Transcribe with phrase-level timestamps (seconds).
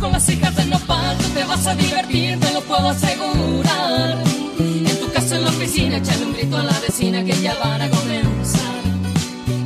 [0.00, 4.18] con las hijas de nopal, tú te vas a divertir, te lo puedo asegurar.
[4.58, 7.82] En tu casa, en la oficina, echale un grito a la vecina que ya van
[7.82, 8.80] a comenzar.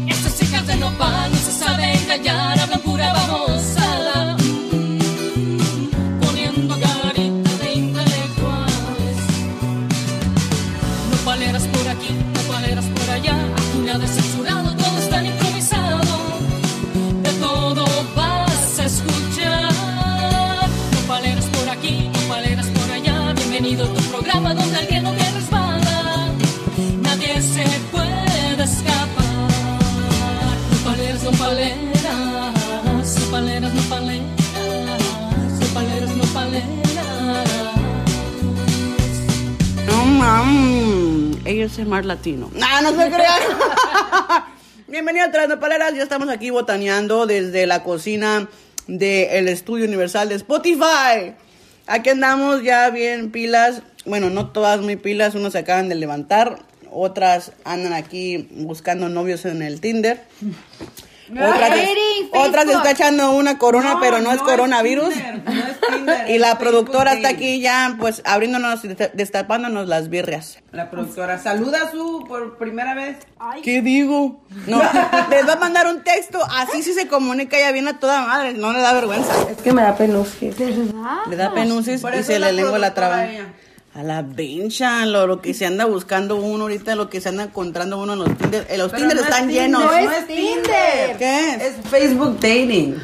[0.09, 2.81] Estas hijas de nopal no se saben callar, hablan
[41.65, 42.51] el mar latino.
[42.55, 43.41] No, no se crean.
[44.87, 45.95] Bienvenido a Tras Nopaleras.
[45.95, 48.49] Ya estamos aquí botaneando desde la cocina
[48.87, 51.35] del Estudio Universal de Spotify.
[51.87, 53.81] Aquí andamos ya bien pilas.
[54.05, 55.35] Bueno, no todas muy pilas.
[55.35, 56.59] Unos se acaban de levantar.
[56.91, 60.23] Otras andan aquí buscando novios en el Tinder.
[61.31, 62.77] Otras, Dating, otras se Facebook.
[62.77, 65.09] está echando una corona, pero no, es coronavirus.
[65.15, 68.89] Tinder, no es Tinder, y es la Facebook productora está aquí ya, pues, abriéndonos y
[68.89, 70.59] desta- destapándonos las birrias.
[70.73, 71.39] La productora.
[71.39, 73.17] Saluda a su por primera vez.
[73.63, 74.43] ¿Qué digo?
[74.67, 74.79] No,
[75.31, 78.53] les va a mandar un texto, así si se comunica ya viene a toda madre,
[78.55, 79.33] no le da vergüenza.
[79.51, 80.55] Es que me da penusquis.
[80.59, 83.27] Le da penusis y se le lengua la traba.
[83.97, 87.45] A la bencha, lo, lo que se anda buscando uno ahorita, lo que se anda
[87.45, 88.67] encontrando uno en los Tinder.
[88.69, 89.85] eh, los Tinder no es están Tinder, llenos.
[89.85, 91.04] No es Tinder.
[91.59, 91.73] Tinder.
[91.73, 91.91] ¿Qué es?
[91.91, 92.97] Facebook Dating.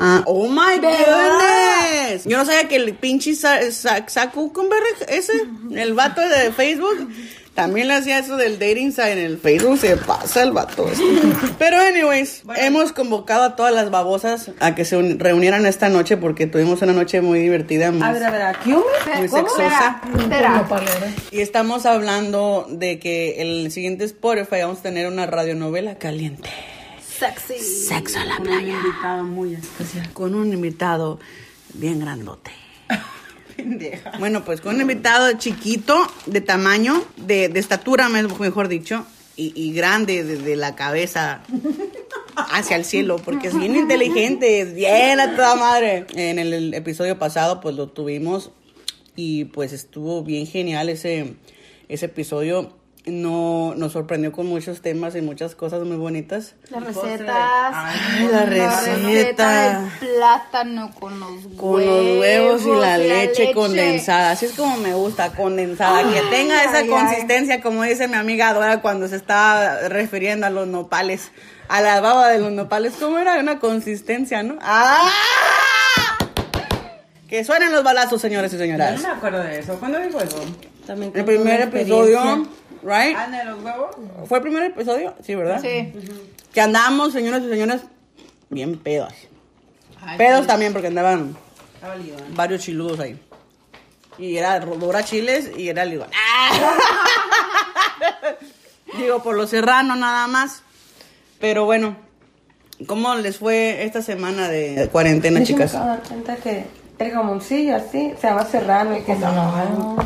[0.00, 2.24] Ah, oh my goodness.
[2.24, 5.32] Yo no sabía que el pinche Zuckerberg, ese,
[5.74, 7.08] el vato de Facebook,
[7.54, 9.78] también le hacía eso del dating en el Facebook.
[9.78, 10.88] Se pasa el vato.
[10.88, 11.02] este.
[11.58, 16.16] Pero, anyways, hemos convocado a todas las babosas a que se un- reunieran esta noche
[16.16, 17.90] porque tuvimos una noche muy divertida.
[17.90, 20.00] muy- A ver, a ver, aquí Muy ¿Cómo sexosa.
[21.32, 26.48] Y estamos hablando de que el siguiente Spotify vamos a tener una radionovela caliente.
[27.18, 27.58] Sexy.
[27.58, 28.74] Sexo a la un playa.
[28.84, 30.12] invitado muy especial.
[30.12, 31.18] Con un invitado
[31.74, 32.50] bien grandote.
[33.56, 34.12] Pendeja.
[34.18, 39.04] Bueno, pues con un invitado chiquito, de tamaño, de, de estatura, me- mejor dicho,
[39.36, 41.42] y, y grande desde la cabeza
[42.36, 46.06] hacia el cielo, porque es bien inteligente, es bien a toda madre.
[46.14, 48.50] En el, el episodio pasado, pues lo tuvimos
[49.16, 51.34] y pues estuvo bien genial ese,
[51.88, 52.72] ese episodio.
[53.06, 56.54] No, nos sorprendió con muchos temas y muchas cosas muy bonitas.
[56.68, 57.72] Las recetas.
[57.72, 58.96] Ay, la La receta.
[59.06, 61.56] receta del plátano con los huevos.
[61.58, 64.32] Con los huevos y la leche, condensada.
[64.32, 66.02] Así es como me gusta, condensada.
[66.12, 70.50] que tenga esa ay, consistencia, como dice mi amiga Dora cuando se está refiriendo a
[70.50, 71.30] los nopales.
[71.68, 72.94] A la baba de los nopales.
[73.00, 73.38] ¿Cómo era?
[73.38, 74.58] Una consistencia, ¿no?
[74.60, 75.08] ¡Ah!
[77.28, 79.02] Que suenen los balazos, señores y Yo señoras.
[79.02, 79.78] no me acuerdo de eso.
[79.78, 80.38] ¿Cuándo dijo eso?
[80.86, 82.48] También El primer episodio,
[82.82, 83.16] ¿right?
[83.16, 83.96] ¿Ah, de los huevos?
[84.26, 85.14] ¿Fue el primer episodio?
[85.22, 85.60] Sí, ¿verdad?
[85.60, 85.92] Sí.
[86.52, 87.82] Que andamos, señores y señores,
[88.50, 89.12] bien pedos.
[90.00, 90.46] Ay, Pedos sí.
[90.46, 91.36] también, porque andaban
[92.30, 93.20] varios chiludos ahí.
[94.16, 96.06] Y era Dora Chiles y era Ligo.
[98.98, 100.62] Digo, por lo serrano nada más.
[101.40, 101.96] Pero bueno,
[102.86, 105.74] ¿cómo les fue esta semana de cuarentena, hecho, me chicas?
[105.74, 106.64] acabo de dar cuenta que
[106.98, 109.96] el jamoncillo así se llama serrano y que no.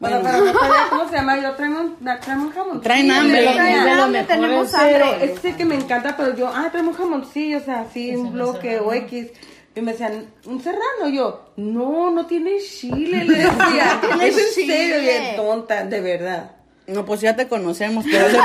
[0.00, 1.40] Bueno, pero no sabía cómo se llama.
[1.40, 2.80] Yo traigo un, traigo un jamoncillo.
[2.80, 3.42] Traen hambre.
[3.42, 3.92] Traen Traen hambre.
[4.02, 5.24] hambre, tenemos Pero hambre.
[5.26, 8.16] este es el que me encanta, pero yo, ah, traemos un jamoncillo, o sea, así,
[8.16, 9.28] un bloque o X.
[9.76, 11.08] Y me decían, ¿un serrano?
[11.12, 14.00] Yo, no, no tiene chile, le decía.
[14.00, 16.50] Tiene es en serio, bien tonta, de verdad.
[16.90, 18.04] No, pues ya te conocemos.
[18.04, 18.38] Por eso,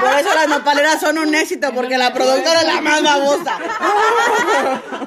[0.00, 3.58] por eso las nopaleras son un éxito, porque la productora es la más babosa.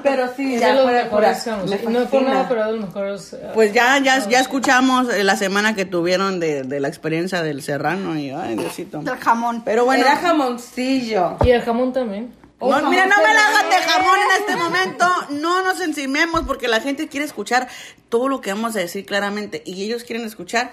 [0.02, 1.70] Pero sí, ya de mejores chamos.
[1.70, 3.32] Me No fue nada, pero de los mejores.
[3.32, 7.42] eh, Pues ya, ya, ya escuchamos eh, la semana que tuvieron de, de la experiencia
[7.42, 9.00] del serrano y ay, Diosito.
[9.00, 9.62] El jamón.
[9.64, 10.04] Pero bueno.
[10.04, 11.36] Era jamoncillo.
[11.44, 12.32] Y el jamón también.
[12.58, 15.06] No, mira, no me la hagas de jamón en este momento.
[15.30, 17.68] No nos encimemos porque la gente quiere escuchar
[18.08, 20.70] todo lo que vamos a decir claramente y ellos quieren escuchar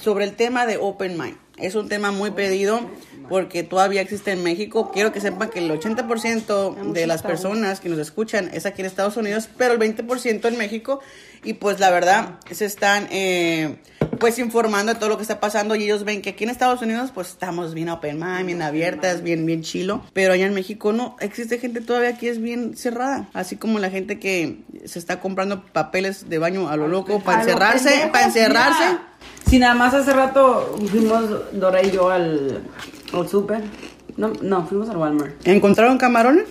[0.00, 1.38] sobre el tema de Open Mind.
[1.56, 2.80] Es un tema muy pedido
[3.28, 4.90] porque todavía existe en México.
[4.92, 8.86] Quiero que sepan que el 80% de las personas que nos escuchan es aquí en
[8.86, 11.00] Estados Unidos, pero el 20% en México.
[11.44, 13.76] Y pues la verdad, se están eh,
[14.18, 16.82] pues informando de todo lo que está pasando y ellos ven que aquí en Estados
[16.82, 20.02] Unidos pues estamos bien open mind, bien abiertas, bien, bien chilo.
[20.12, 23.28] Pero allá en México no, existe gente todavía que es bien cerrada.
[23.32, 27.42] Así como la gente que se está comprando papeles de baño a lo loco para
[27.42, 28.98] encerrarse, para encerrarse.
[29.48, 32.62] Si nada más hace rato fuimos Dora y yo al,
[33.12, 33.62] al súper.
[34.16, 35.46] No, no, fuimos al Walmart.
[35.46, 36.46] ¿Encontraron camarones?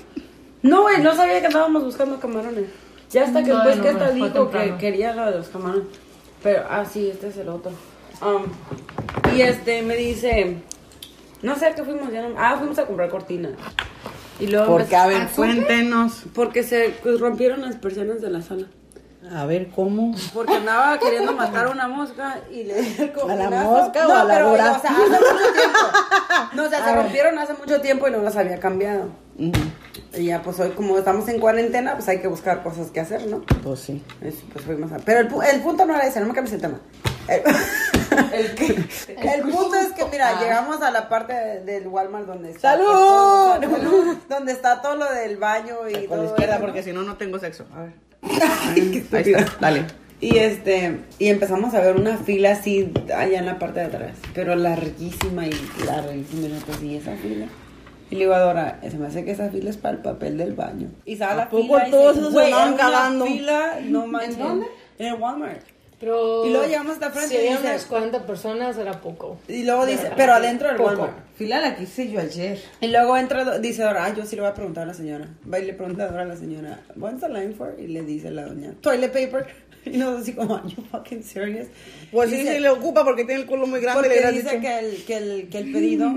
[0.62, 2.66] No, güey, no sabía que andábamos buscando camarones.
[3.12, 5.88] Ya hasta que después que no, fue dijo que quería lo de los camarones.
[6.46, 7.72] Pero, ah, sí, este es el otro.
[8.22, 8.44] Um,
[9.36, 10.58] y este me dice,
[11.42, 13.54] no sé a qué fuimos, ya no- ah, fuimos a comprar cortinas.
[14.40, 16.22] Y luego Porque, empezó- a ver, cuéntenos.
[16.36, 18.68] porque se pues, rompieron las persianas de la sala.
[19.34, 20.14] A ver, ¿cómo?
[20.36, 22.76] Porque andaba queriendo matar a una mosca y le
[23.28, 24.52] ¿A la mosca o no, a la pero?
[24.54, 25.80] O sea, hace mucho tiempo.
[26.54, 29.10] No, o sea, se rompieron hace mucho tiempo y no las había cambiado.
[29.40, 29.52] Ujú,
[30.18, 33.28] Y ya, pues hoy, como estamos en cuarentena, pues hay que buscar cosas que hacer,
[33.28, 33.42] ¿no?
[33.64, 34.04] Pues sí.
[34.22, 34.98] Es- Pues fuimos a...
[35.00, 36.80] Pero el, pu- el punto no era ese, no me cambies el tema.
[37.28, 37.42] El,
[39.18, 42.72] el punto es que, mira, llegamos a la parte de- del Walmart donde está...
[42.74, 42.86] ¡Salud!
[42.86, 46.66] todo- salud, donde está todo lo del baño y Por todo la izquierda, eso, ¿no?
[46.68, 47.66] porque si no, no tengo sexo.
[47.76, 47.94] A ver.
[48.76, 49.86] Qué Ahí está, dale.
[50.22, 54.12] Y este, y empezamos a ver una fila así allá en la parte de atrás,
[54.34, 55.52] pero larguísima y
[55.86, 57.48] larguísima, y nosotros, ¿y esa fila?
[58.16, 60.38] Y le digo a Dora, se me hace que esa fila es para el papel
[60.38, 60.90] del baño.
[61.06, 63.26] Y sale ¿A la poco fila y todos dice, esos "Güey, andaban era una cagando?"
[63.26, 64.34] fila, no manches.
[64.38, 64.68] ¿En dónde?
[65.00, 65.62] En el Walmart.
[66.00, 69.38] Pero Y luego llegamos hasta frente Si y había dice- unas 40 personas, era poco.
[69.48, 70.90] Y luego dice, pero adentro del Poco.
[70.90, 71.14] Walmart.
[71.36, 72.62] Fila la que hice yo ayer.
[72.82, 75.26] Y luego entra, dice Dora, ah, yo sí le voy a preguntar a la señora.
[75.52, 77.76] Va y le pregunta a Dora a la señora, what's the line for?
[77.80, 79.48] Y le dice la doña, toilet paper.
[79.92, 81.68] Y nosotros así como, are you fucking serious?
[82.12, 84.02] Pues sí, Dice- sí le ocupa porque tiene el culo muy grande.
[84.02, 84.62] le Porque hubieras dice dicho.
[84.62, 86.12] que el, que, el, que el pedido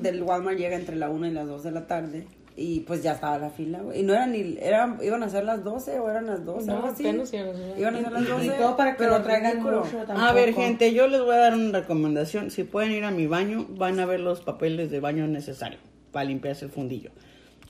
[0.00, 2.26] del Walmart llega entre la 1 y las 2 de la tarde.
[2.56, 4.00] Y pues ya estaba la fila, güey.
[4.00, 4.58] Y no eran ni.
[4.60, 7.06] Eran, iban a ser las 12 o eran las 12, No, algo así.
[7.08, 8.46] apenas iban a ser las Iban a ser las 12.
[8.46, 9.62] Y todo para que pero no traigan.
[10.10, 12.50] A ver, gente, yo les voy a dar una recomendación.
[12.50, 15.80] Si pueden ir a mi baño, van a ver los papeles de baño necesarios
[16.12, 17.10] para limpiarse el fundillo.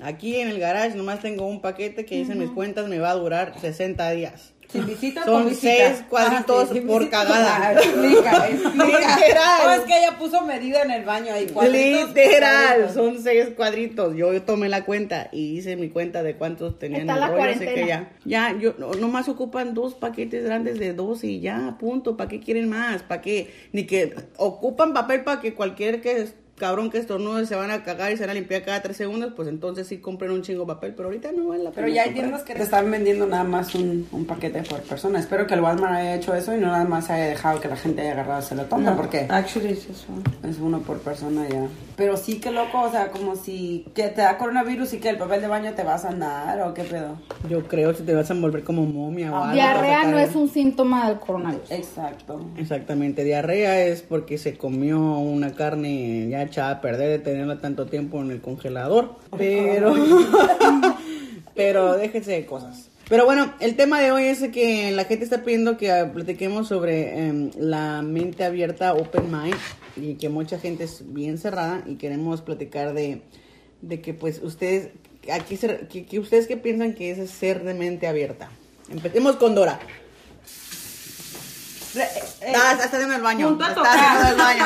[0.00, 3.14] Aquí en el garage nomás tengo un paquete que dicen mis cuentas me va a
[3.14, 4.54] durar 60 días.
[4.72, 5.72] Sin visita o Son con visita.
[5.94, 7.24] seis cuadritos Ah, sí, sin por visita.
[7.24, 7.72] cagada.
[7.80, 8.86] Explica, explica.
[8.86, 9.60] Literal.
[9.66, 11.46] No, es que ella puso medida en el baño ahí.
[11.46, 12.94] cuadritos, Literal, cuadritos.
[12.94, 14.14] son seis cuadritos.
[14.16, 17.42] Yo tomé la cuenta y hice mi cuenta de cuántos tenían Está el la rollo,
[17.42, 18.10] así que cuarentena.
[18.24, 22.16] ya, ya, yo no- nomás ocupan dos paquetes grandes de dos y ya, punto.
[22.16, 23.02] ¿Para qué quieren más?
[23.02, 23.52] ¿Para qué?
[23.72, 26.28] Ni que ocupan papel para que cualquier que
[26.60, 29.32] cabrón que estornude se van a cagar y se van a limpiar cada tres segundos,
[29.34, 31.86] pues entonces sí compren un chingo papel, pero ahorita no vale la pena.
[31.86, 35.18] Pero ya hay tiendas que te están vendiendo nada más un, un paquete por persona.
[35.18, 37.76] Espero que el Walmart haya hecho eso y no nada más haya dejado que la
[37.76, 40.06] gente haya agarrado ese lo tonta, porque Actually, es eso.
[40.48, 41.66] es uno por persona ya.
[42.00, 45.18] Pero sí que loco, o sea, como si que te da coronavirus y que el
[45.18, 47.18] papel de baño te vas a andar o qué pedo.
[47.46, 49.52] Yo creo que te vas a envolver como momia o algo.
[49.52, 51.70] Diarrea no es un síntoma del coronavirus.
[51.70, 52.40] Exacto.
[52.56, 57.84] Exactamente, diarrea es porque se comió una carne ya echada a perder de tenerla tanto
[57.84, 59.92] tiempo en el congelador, pero
[61.54, 62.89] pero déjense de cosas.
[63.10, 67.26] Pero bueno, el tema de hoy es que la gente está pidiendo que platiquemos sobre
[67.26, 69.56] em, la mente abierta, open mind,
[69.96, 73.22] y que mucha gente es bien cerrada y queremos platicar de,
[73.82, 74.90] de que pues ustedes,
[75.32, 78.48] aquí se- que, que ustedes qué piensan que es ser de mente abierta.
[78.88, 79.80] Empecemos con Dora.
[82.54, 83.48] Ah, está haciendo el baño.
[83.48, 84.64] punto Está haciendo el baño.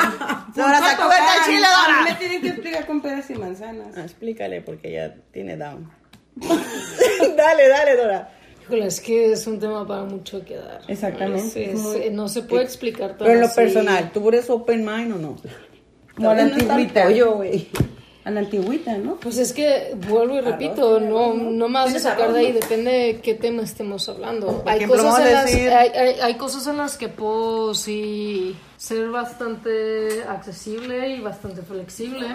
[0.55, 1.19] Dora, tocar.
[1.39, 2.03] el chile, Dora.
[2.03, 3.87] Me tienen que explicar con peras y manzanas.
[3.97, 5.91] Ah, explícale porque ya tiene down.
[7.35, 8.31] dale, dale, Dora.
[8.65, 10.81] Híjole, es que es un tema para mucho que dar.
[10.87, 11.71] Exactamente.
[11.71, 13.55] Es- es- no se puede explicar todo Pero en lo así.
[13.55, 15.35] personal, ¿tú eres open mind o no?
[16.15, 17.03] Como a la antigüita.
[17.03, 17.67] pollo, güey.
[18.23, 19.17] A la antigüita, ¿no?
[19.17, 22.89] Pues es que, vuelvo y repito, no, no me vas a sacar de ahí, depende
[22.91, 24.63] de qué tema estemos hablando.
[24.65, 30.23] Hay cosas, en las, hay, hay- hay cosas en las que puedo sí ser bastante
[30.27, 32.25] accesible y bastante flexible,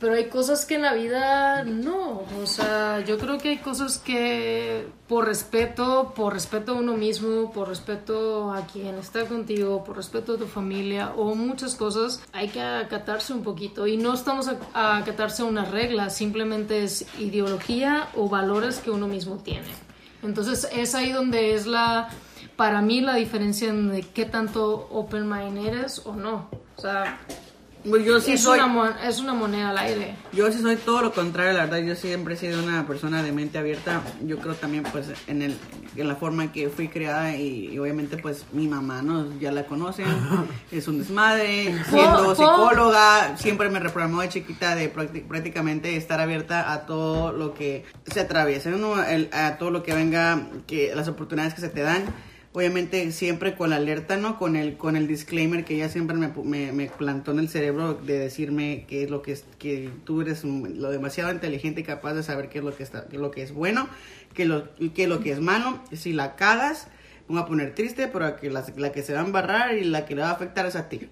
[0.00, 2.22] pero hay cosas que en la vida no.
[2.42, 7.52] O sea, yo creo que hay cosas que por respeto, por respeto a uno mismo,
[7.52, 12.48] por respeto a quien está contigo, por respeto a tu familia o muchas cosas, hay
[12.48, 13.86] que acatarse un poquito.
[13.86, 18.90] Y no estamos a, a acatarse a una regla, simplemente es ideología o valores que
[18.90, 19.68] uno mismo tiene.
[20.22, 22.08] Entonces es ahí donde es la,
[22.56, 26.48] para mí la diferencia de qué tanto open mind eres o no.
[26.76, 27.20] O sea,
[27.88, 28.58] Pues yo sí es, soy.
[28.60, 30.14] una, es una moneda al aire.
[30.32, 31.78] Yo sí soy todo lo contrario, la verdad.
[31.78, 34.02] Yo siempre he sido una persona de mente abierta.
[34.22, 35.56] Yo creo también, pues, en, el,
[35.96, 39.26] en la forma en que fui criada y, y obviamente, pues, mi mamá, ¿no?
[39.40, 40.06] Ya la conocen.
[40.70, 41.74] Es un desmadre.
[41.88, 47.32] Siendo ¿Puedo- psicóloga, siempre me reprogramó de chiquita de prácti- prácticamente estar abierta a todo
[47.32, 49.02] lo que se atraviese, ¿no?
[49.02, 52.04] El- a todo lo que venga, que las oportunidades que se te dan.
[52.52, 54.36] Obviamente siempre con la alerta, ¿no?
[54.36, 57.94] Con el, con el disclaimer que ella siempre me, me, me plantó en el cerebro
[57.94, 62.14] de decirme que es lo que es, que tú eres lo demasiado inteligente y capaz
[62.14, 63.88] de saber qué es lo que está, qué es lo que es bueno,
[64.34, 65.80] qué lo, qué es lo que es malo.
[65.92, 66.88] Si la cagas,
[67.28, 69.84] me voy a poner triste, pero que la, la que se va a embarrar y
[69.84, 71.08] la que le va a afectar es a ti.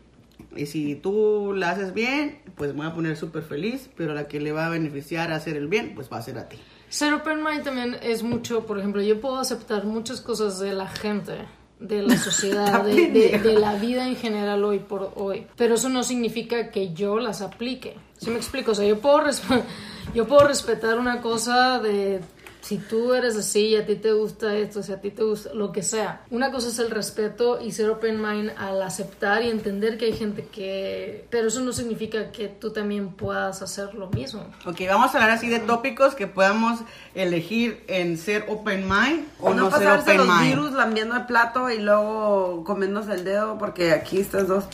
[0.56, 4.26] Y si tú la haces bien, pues me voy a poner súper feliz, pero la
[4.26, 6.58] que le va a beneficiar a hacer el bien, pues va a ser a ti.
[6.88, 10.88] Ser open mind también es mucho, por ejemplo, yo puedo aceptar muchas cosas de la
[10.88, 11.32] gente,
[11.80, 15.88] de la sociedad, de, de- de la vida en general hoy por hoy, pero eso
[15.88, 17.96] no significa que yo las aplique.
[18.16, 18.72] ¿Sí me explico?
[18.72, 19.20] O sea, yo puedo,
[20.14, 22.20] yo puedo respetar una cosa de
[22.68, 25.54] si tú eres así y a ti te gusta esto, si a ti te gusta
[25.54, 26.20] lo que sea.
[26.30, 30.12] Una cosa es el respeto y ser open mind al aceptar y entender que hay
[30.12, 31.26] gente que...
[31.30, 34.44] Pero eso no significa que tú también puedas hacer lo mismo.
[34.66, 36.80] Ok, vamos a hablar así de tópicos que podamos
[37.14, 40.48] elegir en ser open mind o O no, no ser pasarse open los mind.
[40.54, 44.64] virus lambiendo el plato y luego comiéndose el dedo porque aquí estas dos.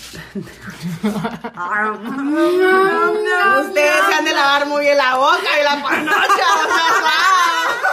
[3.60, 7.83] Ustedes se han de lavar muy bien la boca y la panocha, o sea, wow.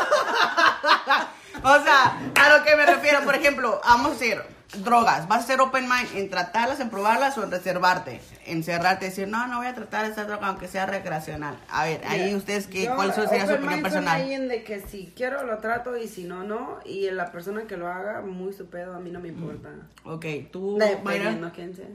[1.63, 4.41] O sea, a lo que me refiero, por ejemplo, vamos a decir,
[4.83, 9.05] drogas, vas a ser open mind en tratarlas, en probarlas o en reservarte, en cerrarte
[9.05, 11.57] y decir, no, no voy a tratar esa droga aunque sea recreacional.
[11.69, 14.21] A ver, ahí ustedes, qué, Yo, ¿cuál sería su opinión personal?
[14.21, 16.79] ahí en de que si quiero lo trato y si no, no.
[16.85, 19.69] Y la persona que lo haga, muy su pedo, a mí no me importa.
[20.03, 21.87] Ok, tú, Dependiendo quién sea.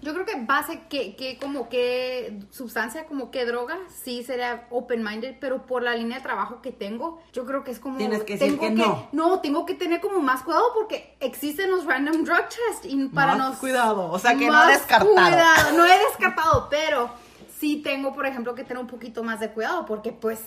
[0.00, 5.36] Yo creo que base que, que como que sustancia, como que droga, sí sería open-minded,
[5.40, 7.96] pero por la línea de trabajo que tengo, yo creo que es como...
[7.98, 9.08] Tienes que decir tengo que no.
[9.12, 13.34] No, tengo que tener como más cuidado porque existen los random drug tests y para
[13.36, 13.58] Más nos...
[13.58, 15.12] cuidado, o sea que no Más descartado.
[15.14, 17.10] cuidado, no he descartado, pero
[17.58, 20.40] sí tengo, por ejemplo, que tener un poquito más de cuidado porque pues...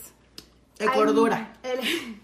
[0.78, 1.54] De hay- cordura.
[1.64, 2.22] el-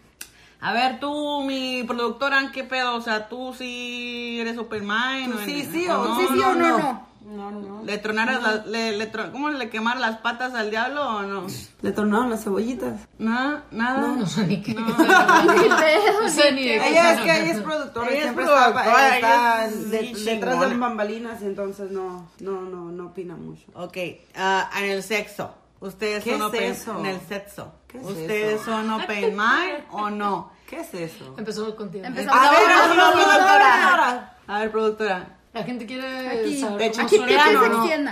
[0.64, 2.96] A ver, tú, mi productora, ¿qué pedo?
[2.96, 5.34] O sea, ¿tú sí eres open mind?
[5.34, 7.14] ¿Tú sí, sí o sí, sí o no, no.
[7.26, 7.84] No, no.
[7.84, 11.48] ¿Le tronaras las- le, le tro- ¿Cómo le quemar las patas al diablo o no?
[11.82, 13.08] Le tornaron las cebollitas.
[13.18, 14.08] Nada, nada.
[14.10, 14.74] No sé ni qué.
[14.74, 19.16] Pedo, No sé ni qué Ella es que ella es productora Ella es siempre productora,
[19.16, 23.64] está, está es de- detrás de bambalinas y entonces no, no, no, no opina mucho.
[23.74, 23.98] Ok,
[24.36, 25.56] ah, en el sexo.
[25.80, 27.00] ¿Ustedes ¿Qué son es open eso?
[27.00, 27.74] En el sexo.
[27.88, 28.66] ¿Qué es ¿Ustedes eso?
[28.66, 30.52] son open mind o no?
[30.68, 31.36] ¿Qué es eso?
[31.38, 32.06] Empezó contigo.
[32.06, 32.60] Empezamos A ver,
[32.96, 33.58] no, productora.
[33.58, 34.34] productora.
[34.48, 35.28] A ver, productora.
[35.54, 36.60] La gente quiere Aquí.
[36.62, 38.12] saber Aquí Que ellos, se ¿no?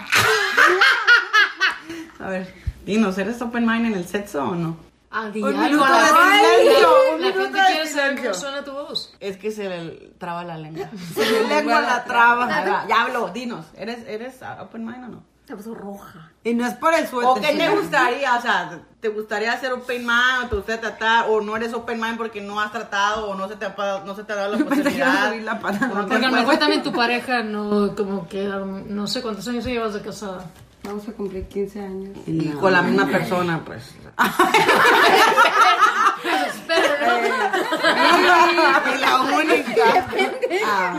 [2.19, 2.53] A ver,
[2.85, 4.77] dinos, ¿eres open mind en el sexo o no?
[5.09, 6.61] Ah, di Un algo minuto a la de gente.
[6.61, 8.31] silencio, un La minuto gente de quiere saber silencio.
[8.31, 9.15] cómo suena tu voz.
[9.19, 10.87] Es que se le traba la lengua.
[11.15, 12.85] Se le lengua la traba.
[12.87, 15.23] Ya hablo, dinos, ¿eres, eres open mind o no?
[15.45, 16.30] Se puso roja.
[16.43, 17.29] Y no es por el suéter.
[17.29, 18.35] ¿O qué te gustaría?
[18.35, 21.25] O sea, ¿te gustaría ser open mind o te gustaría tratar?
[21.29, 24.15] ¿O no eres open mind porque no has tratado o no se te ha, no
[24.15, 25.35] se te ha dado la posibilidad?
[25.35, 29.21] la no te Porque a lo mejor también tu pareja no, como que, no sé
[29.21, 30.47] cuántos años llevas de casada.
[30.83, 32.17] Vamos a cumplir 15 años.
[32.25, 33.93] Y con la misma persona, pues.
[38.95, 40.07] y la única.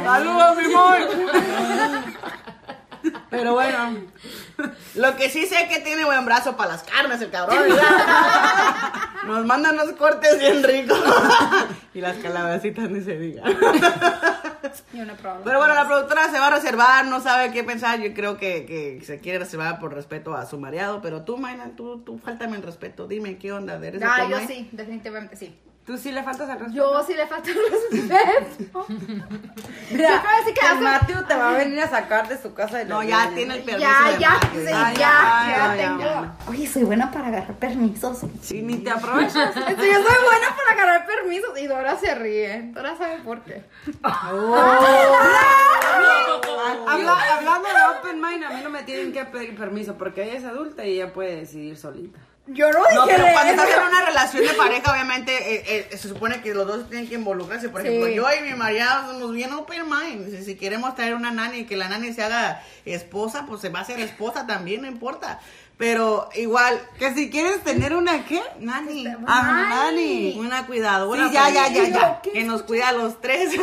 [0.04, 0.98] Saludos, mi amor.
[3.32, 3.96] Pero bueno,
[4.94, 7.56] lo que sí sé que tiene buen brazo para las carnes, el cabrón.
[7.62, 7.82] ¿verdad?
[9.26, 10.98] Nos mandan unos cortes bien ricos.
[11.94, 13.42] y las calabacitas ni se diga.
[14.92, 15.42] Yo no he probado.
[15.44, 17.98] Pero bueno, la productora se va a reservar, no sabe qué pensar.
[18.00, 21.00] Yo creo que, que se quiere reservar por respeto a su mareado.
[21.00, 23.08] Pero tú, Mayra, tú, tú faltame el respeto.
[23.08, 23.76] Dime, ¿qué onda?
[23.84, 25.58] ¿Eres Ah, open yo sí, definitivamente sí.
[25.84, 26.76] Tú sí le faltas al respeto.
[26.76, 28.86] Yo sí le falta el respeto.
[29.90, 32.78] Mira, sí que el hace- Matthew te va a venir a sacar de su casa
[32.78, 33.34] de No, ya bienes.
[33.34, 34.92] tiene el permiso Ya, de ya, sí, ya.
[34.94, 36.32] ya, ya, tengo.
[36.48, 38.20] Oye, soy buena para agarrar permisos.
[38.40, 39.54] Sí, ni te aprovechas.
[39.54, 41.58] Sí, yo soy buena para agarrar permisos.
[41.58, 42.70] Y Dora se ríe.
[42.72, 43.64] Dora sabe por qué.
[46.86, 50.34] Habla- hablando de open mind, a mí no me tienen que pedir permiso porque ella
[50.38, 52.18] es adulta y ella puede decidir solita.
[52.48, 55.96] Yo no dije No, pero cuando estás en una relación de pareja, obviamente, eh, eh,
[55.96, 57.68] se supone que los dos tienen que involucrarse.
[57.68, 57.88] Por Sí.
[57.88, 60.30] ejemplo, yo y mi marido somos bien open mind.
[60.36, 63.68] Si, si queremos traer una nani y que la nani se haga esposa, pues se
[63.68, 65.38] va a hacer esposa también, no importa.
[65.78, 68.42] Pero igual, Que si quieres tener una qué?
[68.58, 69.06] nani.
[69.26, 70.34] Ah, nani.
[70.38, 71.28] Una cuidadora.
[71.28, 72.20] Sí, ya, ya, ya, ya.
[72.22, 73.52] Que nos cuida a los tres.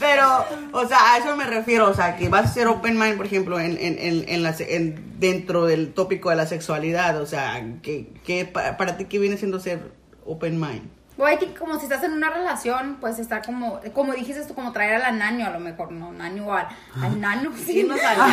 [0.00, 3.16] Pero, o sea, a eso me refiero, o sea, que vas a ser open mind,
[3.18, 7.26] por ejemplo, en, en, en, en la en- dentro del tópico de la sexualidad, o
[7.26, 9.92] sea, que, que pa- para ti, ¿qué viene siendo ser
[10.24, 10.88] open mind?
[11.18, 14.72] Güey, que como si estás en una relación, pues está como, como dijiste tú, como
[14.72, 16.66] traer a la naño a lo mejor, no, naño al,
[17.02, 17.80] al nano, sí.
[17.80, 18.26] Irnos allá,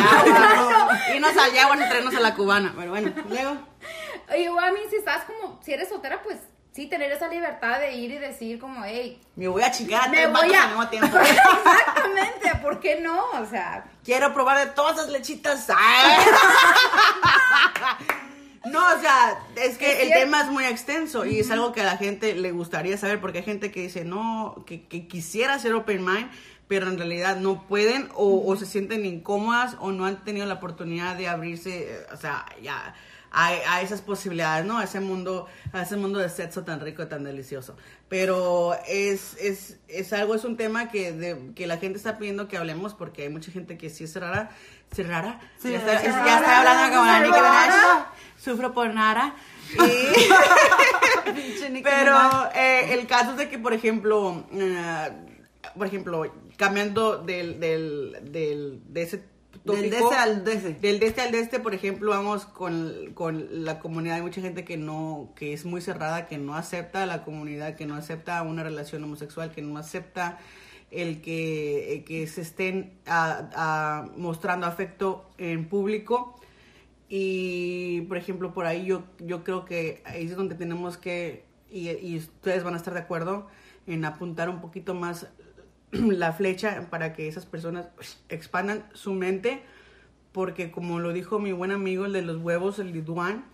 [1.14, 3.58] irnos allá, bueno, traernos a la cubana, pero bueno, luego.
[4.32, 6.37] Oye, a mí si estás como, si eres soltera, pues
[6.78, 10.28] sí, tener esa libertad de ir y decir como, hey, Me voy a chingar me
[10.28, 10.62] voy a...
[10.62, 11.18] al mismo tiempo.
[11.18, 13.20] Exactamente, ¿por qué no?
[13.32, 15.66] O sea, Quiero probar de todas esas lechitas.
[18.64, 20.24] No, o sea, es que Es el cierto.
[20.24, 23.38] tema es muy extenso y es algo que a la gente le gustaría saber porque
[23.38, 26.30] hay gente que dice, no, que, que quisiera ser open mind,
[26.66, 30.54] pero en realidad no pueden o, o se sienten incómodas o no han tenido la
[30.54, 32.94] oportunidad de abrirse, eh, o sea, ya
[33.46, 34.78] a, a esas posibilidades, ¿no?
[34.78, 37.76] A ese mundo, a ese mundo de sexo tan rico, tan delicioso.
[38.08, 42.48] Pero es, es, es algo, es un tema que, de- que la gente está pidiendo
[42.48, 44.50] que hablemos porque hay mucha gente que sí es rara,
[44.92, 45.40] sí rara.
[45.62, 48.42] ya, está, es- ya está hablando como la Nicki.
[48.42, 49.34] Sufro por Nara.
[49.74, 52.16] Y- pero
[52.54, 55.10] eh, el caso es de que, por ejemplo, eh,
[55.76, 59.24] por ejemplo, cambiando del, del, del, de ese
[59.68, 60.74] tópico, Del de ese al de ese.
[60.74, 64.16] del de este al de este, por ejemplo, vamos con, con la comunidad.
[64.16, 67.76] Hay mucha gente que no, que es muy cerrada, que no acepta a la comunidad,
[67.76, 70.38] que no acepta una relación homosexual, que no acepta
[70.90, 72.98] el que, el que se estén
[74.16, 76.34] mostrando afecto en público.
[77.08, 81.88] Y, por ejemplo, por ahí yo, yo creo que ahí es donde tenemos que, y,
[81.90, 83.48] y ustedes van a estar de acuerdo,
[83.86, 85.26] en apuntar un poquito más
[85.92, 89.62] la flecha para que esas personas pues, expandan su mente,
[90.32, 93.44] porque como lo dijo mi buen amigo, el de los huevos, el Liduan,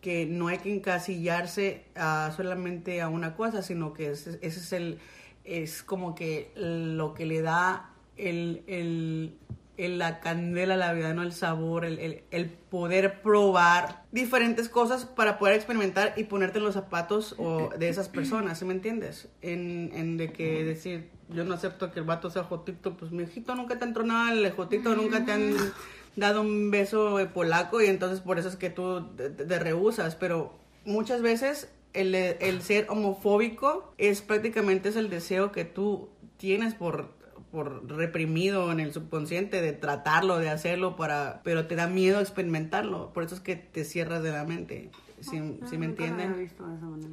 [0.00, 4.72] que no hay que encasillarse a solamente a una cosa, sino que ese, ese es
[4.72, 4.98] el
[5.44, 9.34] es como que lo que le da el, el,
[9.76, 11.22] el- la candela a la vida, ¿no?
[11.22, 16.64] El sabor, el, el, el poder probar diferentes cosas para poder experimentar y ponerte en
[16.64, 19.28] los zapatos o de esas personas, ¿sí me entiendes?
[19.42, 23.22] En, en de que decir, yo no acepto que el vato sea jotito, pues mi
[23.22, 25.54] hijito nunca te entró nada, el jotito nunca te han
[26.16, 30.54] dado un beso polaco y entonces por eso es que tú te, te rehusas, pero
[30.84, 37.10] muchas veces el, el ser homofóbico es prácticamente es el deseo que tú tienes por,
[37.50, 43.12] por reprimido en el subconsciente de tratarlo, de hacerlo para, pero te da miedo experimentarlo,
[43.12, 44.90] por eso es que te cierras de la mente.
[45.24, 46.50] ¿Sí, sí me entienden?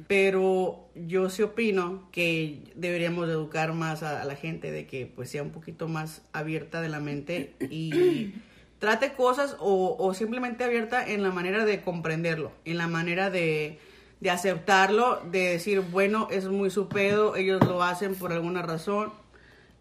[0.08, 5.06] Pero yo sí opino que deberíamos de educar más a, a la gente de que
[5.06, 8.34] pues sea un poquito más abierta de la mente y
[8.78, 13.78] trate cosas o, o simplemente abierta en la manera de comprenderlo, en la manera de,
[14.20, 19.12] de aceptarlo, de decir, bueno, es muy su pedo, ellos lo hacen por alguna razón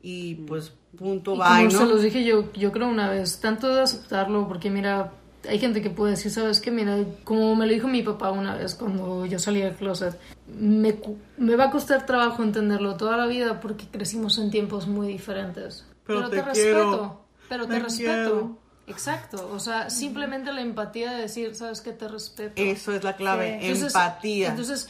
[0.02, 1.80] y pues punto, Y bye, como ¿no?
[1.80, 5.14] se los dije yo, yo creo una vez, tanto de aceptarlo, porque mira,
[5.48, 6.72] hay gente que puede decir, ¿sabes qué?
[6.72, 10.96] Mira, como me lo dijo mi papá una vez cuando yo salí del closet, me,
[11.38, 15.86] me va a costar trabajo entenderlo toda la vida porque crecimos en tiempos muy diferentes.
[16.06, 18.04] Pero te respeto, quiero, pero te te respeto.
[18.12, 18.58] quiero.
[18.88, 21.92] Exacto, o sea, simplemente la empatía de decir, ¿sabes qué?
[21.94, 22.54] Te respeto.
[22.62, 24.50] Eso es la clave, Entonces- empatía.
[24.50, 24.90] Entonces,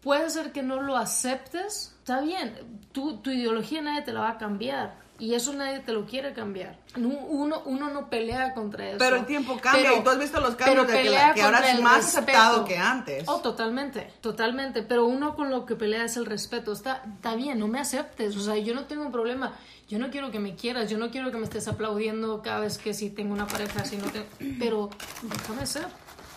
[0.00, 2.54] puede ser que no lo aceptes, está bien,
[2.92, 4.94] tu, tu ideología nadie te la va a cambiar.
[5.22, 6.76] Y eso nadie te lo quiere cambiar.
[6.96, 8.98] Uno, uno no pelea contra eso.
[8.98, 11.34] Pero el tiempo cambia Pero- y tú has visto los cambios de que, la- pelea
[11.34, 12.18] que ahora es más respeto.
[12.18, 13.28] aceptado que antes.
[13.28, 14.82] Oh, totalmente, totalmente.
[14.82, 16.72] Pero uno con lo que pelea es el respeto.
[16.72, 18.36] Está, está bien, no me aceptes.
[18.36, 19.52] O sea, yo no tengo un problema.
[19.88, 20.90] Yo no quiero que me quieras.
[20.90, 23.98] Yo no quiero que me estés aplaudiendo cada vez que si tengo una pareja, si
[23.98, 24.26] no tengo...
[24.58, 24.90] Pero
[25.22, 25.86] déjame ser.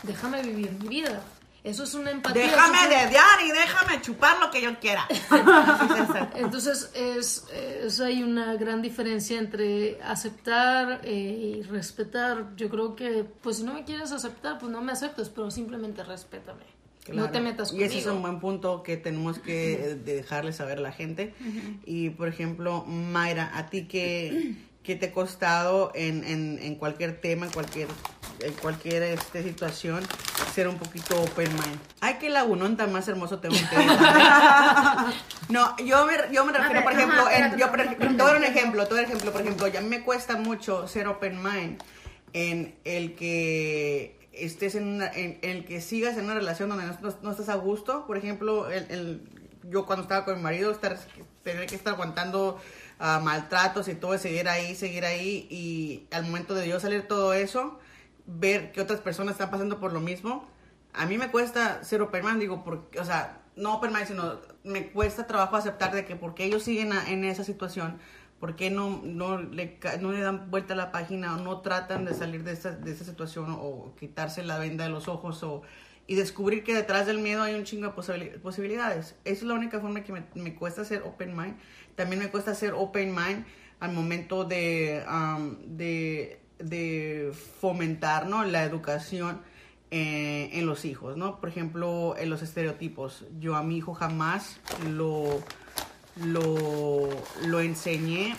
[0.03, 1.23] Déjame vivir mi vida.
[1.65, 2.43] Eso es una empatía.
[2.43, 5.07] Déjame dediar y déjame chupar lo que yo quiera.
[6.35, 12.55] Entonces es, es hay una gran diferencia entre aceptar eh, y respetar.
[12.55, 16.03] Yo creo que, pues si no me quieres aceptar, pues no me aceptes, pero simplemente
[16.03, 16.63] respétame.
[17.11, 17.89] No te metas Y conmigo.
[17.89, 21.33] ese es un buen punto que tenemos que eh, dejarle saber a la gente.
[21.85, 27.21] Y por ejemplo, Mayra, ¿a ti qué, qué te ha costado en, en, en cualquier
[27.21, 27.87] tema, en cualquier,
[28.39, 30.01] en cualquier este, situación,
[30.53, 31.79] ser un poquito open mind?
[32.01, 33.75] Ay, qué lagunón tan más hermoso tengo que
[35.49, 38.43] No, yo me, yo me refiero, por ver, ejemplo, ajá, en- yo, por dar un
[38.43, 41.81] ejemplo, dar un ejemplo, por ejemplo, ya me cuesta mucho ser open mind
[42.33, 46.85] en el que estés en, una, en, en el que sigas en una relación donde
[46.85, 48.05] no, no- no estás a gusto.
[48.05, 49.21] Por ejemplo, el, el-
[49.69, 50.97] yo cuando estaba con mi marido, estar,
[51.43, 52.59] tener que estar aguantando
[52.99, 57.33] ah, maltratos y todo, seguir ahí, seguir ahí, y al momento de yo salir todo
[57.33, 57.79] eso,
[58.27, 60.47] ver que otras personas están pasando por lo mismo,
[60.93, 64.39] a mí me cuesta ser open mind, digo, porque, o sea, no open mind, sino
[64.63, 67.99] me cuesta trabajo aceptar de que porque ellos siguen en esa situación,
[68.39, 72.05] ¿por qué no, no, le, no le dan vuelta a la página o no tratan
[72.05, 75.61] de salir de esa, de esa situación o quitarse la venda de los ojos o,
[76.07, 79.15] y descubrir que detrás del miedo hay un chingo de posibili- posibilidades?
[79.25, 81.57] Es la única forma que me, me cuesta ser open mind.
[81.95, 83.45] También me cuesta ser open mind
[83.79, 85.03] al momento de,
[85.65, 88.43] de, de fomentar ¿no?
[88.43, 89.41] la educación
[89.91, 91.39] eh, en los hijos, ¿no?
[91.39, 93.25] Por ejemplo, en los estereotipos.
[93.39, 95.41] Yo a mi hijo jamás lo,
[96.23, 97.09] lo,
[97.45, 98.35] lo enseñé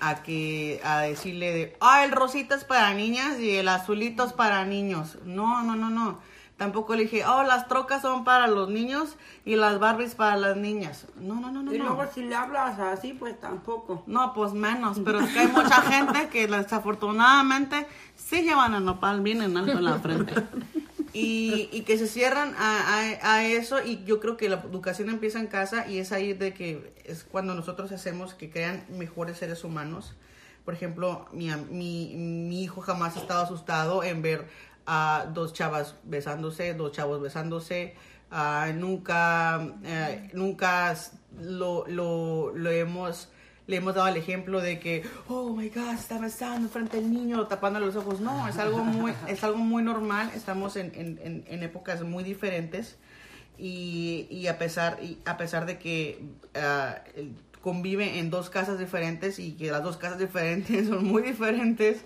[0.00, 4.32] a que a decirle de, ah, el rosita es para niñas y el azulito es
[4.32, 5.18] para niños.
[5.24, 6.20] No, no, no, no.
[6.56, 10.56] Tampoco le dije, oh, las trocas son para los niños y las Barbies para las
[10.56, 11.06] niñas.
[11.16, 11.74] No, no, no, no.
[11.74, 11.84] Y no.
[11.86, 14.04] luego si le hablas así, pues tampoco.
[14.06, 17.86] No, pues menos, pero es que hay mucha gente que desafortunadamente
[18.16, 20.34] sí llevan el nopal bien en alto en la frente.
[21.12, 25.08] y, y que se cierran a, a- a eso y yo creo que la educación
[25.10, 29.38] empieza en casa y es ahí de que es cuando nosotros hacemos que crean mejores
[29.38, 30.14] seres humanos.
[30.64, 34.48] Por ejemplo, mi, mi, mi hijo jamás ha estado asustado en ver
[34.86, 37.94] a dos chavas besándose, dos chavos besándose.
[38.30, 40.94] Ah, nunca, eh, nunca
[41.38, 43.28] lo, lo, lo hemos
[43.66, 47.46] le hemos dado el ejemplo de que, oh my God, está besando frente al niño,
[47.46, 48.20] tapándole los ojos.
[48.20, 50.30] No, es algo muy, es algo muy normal.
[50.34, 52.98] Estamos en, en, en, épocas muy diferentes
[53.56, 57.02] y, y a pesar y a pesar de que ah,
[57.60, 62.04] convive en dos casas diferentes y que las dos casas diferentes son muy diferentes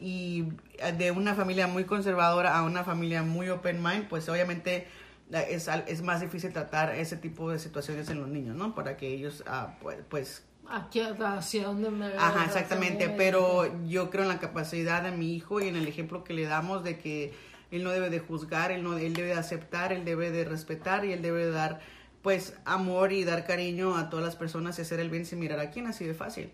[0.00, 0.44] y
[0.78, 4.86] eh, de una familia muy conservadora a una familia muy open mind, pues obviamente
[5.32, 8.74] eh, es, es más difícil tratar ese tipo de situaciones en los niños, ¿no?
[8.74, 14.24] Para que ellos, ah, pues, pues Aquí, hacia dónde me Ajá, exactamente, pero yo creo
[14.24, 17.32] en la capacidad de mi hijo y en el ejemplo que le damos de que
[17.70, 21.06] él no debe de juzgar, él, no, él debe de aceptar, él debe de respetar
[21.06, 21.80] y él debe de dar
[22.20, 25.60] pues amor y dar cariño a todas las personas y hacer el bien sin mirar
[25.60, 26.50] a quién, así de fácil.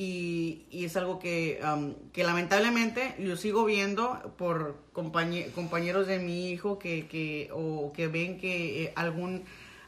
[0.00, 6.20] Y, y es algo que, um, que lamentablemente yo sigo viendo por compañe- compañeros de
[6.20, 9.42] mi hijo que, que, o que ven que eh, algún,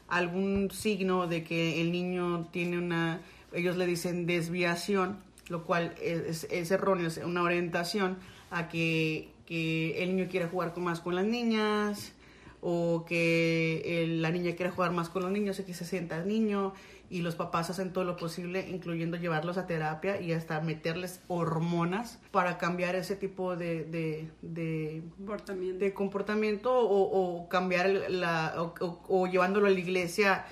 [0.09, 3.21] algún signo de que el niño tiene una,
[3.53, 8.17] ellos le dicen desviación, lo cual es, es erróneo, es una orientación
[8.49, 12.11] a que, que el niño quiere jugar más con las niñas
[12.59, 16.17] o que el- la niña quiere jugar más con los niños y que se sienta
[16.17, 16.73] el niño
[17.11, 22.19] y los papás hacen todo lo posible, incluyendo llevarlos a terapia y hasta meterles hormonas
[22.31, 25.79] para cambiar ese tipo de, de, de, Comportamiento.
[25.85, 27.01] de comportamiento o,
[27.43, 30.45] o cambiar la o, o- o llevándolo a la iglesia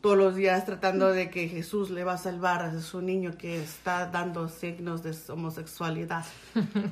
[0.00, 3.60] todos los días tratando de que Jesús le va a salvar a su niño que
[3.60, 6.24] está dando signos de homosexualidad.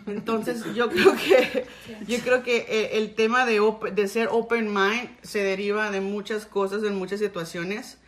[0.06, 1.66] Entonces yo creo que
[2.08, 6.00] yo creo que el, el tema de, op- de ser open mind se deriva de
[6.00, 7.98] muchas cosas, en muchas situaciones.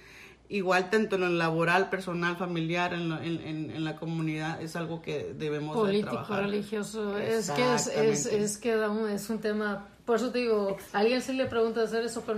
[0.51, 4.77] Igual tanto en lo laboral, personal, familiar, en, lo- en, en- en la comunidad, es
[4.77, 6.45] algo que debemos de político, trabajar.
[6.45, 7.19] religioso.
[7.19, 9.89] Es que es, es, es que un- es un tema.
[10.07, 12.37] Por eso te digo, a alguien se le pregunta hacer eso por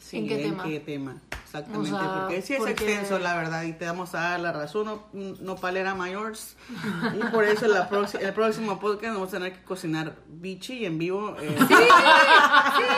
[0.00, 0.64] Sí, ¿En qué tema?
[0.64, 1.20] qué tema?
[1.54, 4.40] Exactamente, O sea, porque sí es porque- extenso, la verdad, y te vamos a dar
[4.40, 6.56] la razón, no, no palera mayores.
[7.14, 7.88] Y por eso la
[8.20, 11.36] el próximo podcast vamos a tener que cocinar bichi en vivo.
[11.40, 11.54] eh,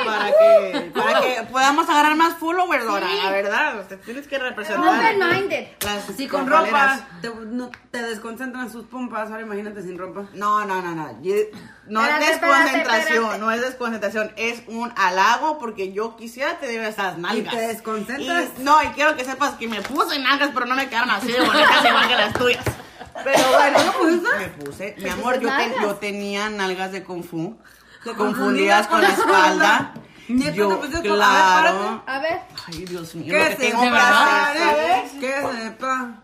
[0.04, 3.78] para, que, para que podamos agarrar más followers ahora, la verdad.
[3.80, 4.84] o sea, tienes que representar.
[5.18, 5.66] Open-minded.
[5.84, 10.26] las Si con ropa te, no, te desconcentran sus pompas, ahora imagínate sin ropa.
[10.34, 11.04] No, no, no, no.
[11.86, 13.38] No Espérate, es desconcentración, espérate, espérate.
[13.38, 17.54] no es desconcentración, es un halago porque yo quisiera tener esas nalgas.
[17.54, 18.43] te desconcentras.
[18.58, 21.40] No, y quiero que sepas que me puse nalgas, pero no me quedaron así de
[21.40, 22.64] bonitas igual que las tuyas.
[23.22, 23.78] Pero bueno,
[24.38, 24.94] me puse.
[24.98, 25.82] Mi amor, yo, te- nalgas?
[25.82, 27.56] yo tenía nalgas de kung fu,
[28.02, 29.94] Te confundidas con la espalda.
[30.26, 32.02] Yo, claro.
[32.06, 32.40] A ver.
[32.66, 35.20] Ay, Dios mío, ¿Qué se hacer.
[35.20, 36.22] ¿Qué sepa?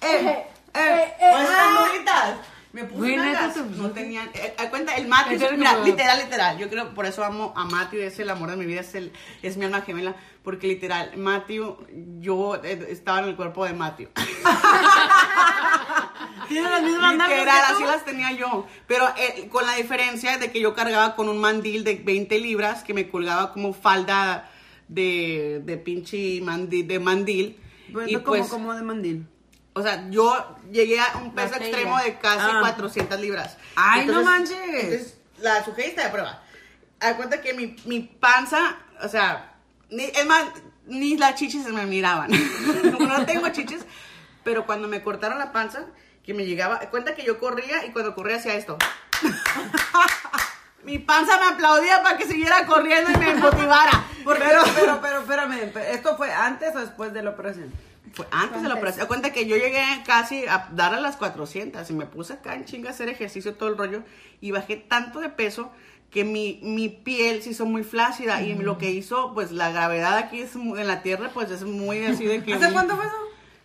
[0.00, 1.42] Eh, eh, eh, Pues ah.
[1.42, 2.34] están bonitas.
[2.72, 3.56] Me puse nalgas.
[3.56, 4.28] No tenían.
[4.34, 5.56] Eh, eh, cuenta, el Matthew.
[5.56, 6.58] Mira, literal, literal.
[6.58, 8.00] Yo creo, por eso amo a Matthew.
[8.02, 8.80] Es el amor de mi vida.
[8.80, 10.16] Es, el, es mi alma gemela.
[10.44, 11.78] Porque literal, Matthew,
[12.20, 14.10] yo estaba en el cuerpo de Matthew.
[16.48, 18.66] Tiene las mismas nalgas Literal, así las tenía yo.
[18.86, 22.84] Pero eh, con la diferencia de que yo cargaba con un mandil de 20 libras
[22.84, 24.50] que me colgaba como falda
[24.88, 27.58] de, de pinche mandil, de mandil.
[28.06, 29.26] Y no como, pues, como de mandil.
[29.72, 32.58] o sea, yo llegué a un peso extremo de casi Ah.
[32.60, 33.56] 400 libras.
[33.76, 34.58] Ay, no manches.
[34.58, 36.42] entonces, la sugeriste de prueba.
[37.00, 39.53] Haz cuenta que mi, mi panza, o sea,
[39.90, 40.44] ni, es más,
[40.86, 42.30] ni las chichis se me miraban.
[43.14, 43.84] No tengo chichis,
[44.42, 45.84] pero cuando me cortaron la panza,
[46.24, 48.76] que me llegaba, cuenta que yo corría y cuando corría hacía esto.
[50.84, 54.04] mi panza me aplaudía para que siguiera corriendo y me motivara.
[54.22, 57.72] Porque- Pero, pero, pero, espérame, ¿esto fue antes o después de la operación?
[58.12, 59.06] Fue antes de la operación.
[59.06, 62.64] Cuenta que yo llegué casi a dar a las 400 y me puse acá en
[62.64, 64.02] chinga a hacer ejercicio todo el rollo
[64.40, 65.72] y bajé tanto de peso
[66.14, 70.16] que mi, mi piel se hizo muy flácida y lo que hizo, pues la gravedad
[70.16, 72.54] aquí es muy- en la tierra, pues es muy así de que...
[72.54, 73.16] ¿Hace cuánto fue eso?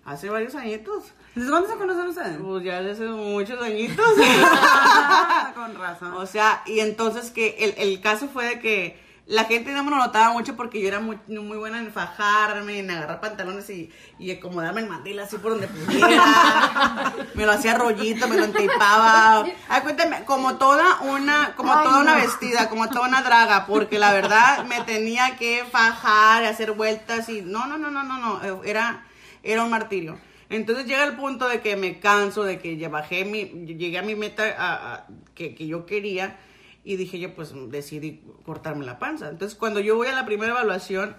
[0.04, 1.04] Hace varios añitos.
[1.36, 2.38] ¿Desde cuándo se conocen ustedes?
[2.42, 4.04] Pues ya desde muchos añitos.
[5.56, 6.14] Con razón.
[6.16, 9.92] O sea, y entonces que el, el caso fue de que la gente no me
[9.92, 13.92] lo notaba mucho porque yo era muy, muy buena en fajarme, en agarrar pantalones y,
[14.18, 17.14] y acomodarme el mandil así por donde pudiera.
[17.36, 19.46] me lo hacía rollito, me lo entipaba.
[19.68, 24.00] Ay, cuéntame, como toda una, como Ay, toda una vestida, como toda una draga, porque
[24.00, 28.64] la verdad me tenía que fajar, hacer vueltas y no, no, no, no, no, no,
[28.64, 29.06] era,
[29.44, 30.18] era un martirio.
[30.50, 34.02] Entonces llega el punto de que me canso, de que ya bajé mi, llegué a
[34.02, 36.36] mi meta a- a- que, que yo quería
[36.84, 39.30] Y dije yo, pues decidí cortarme la panza.
[39.30, 41.16] Entonces, cuando yo voy a la primera evaluación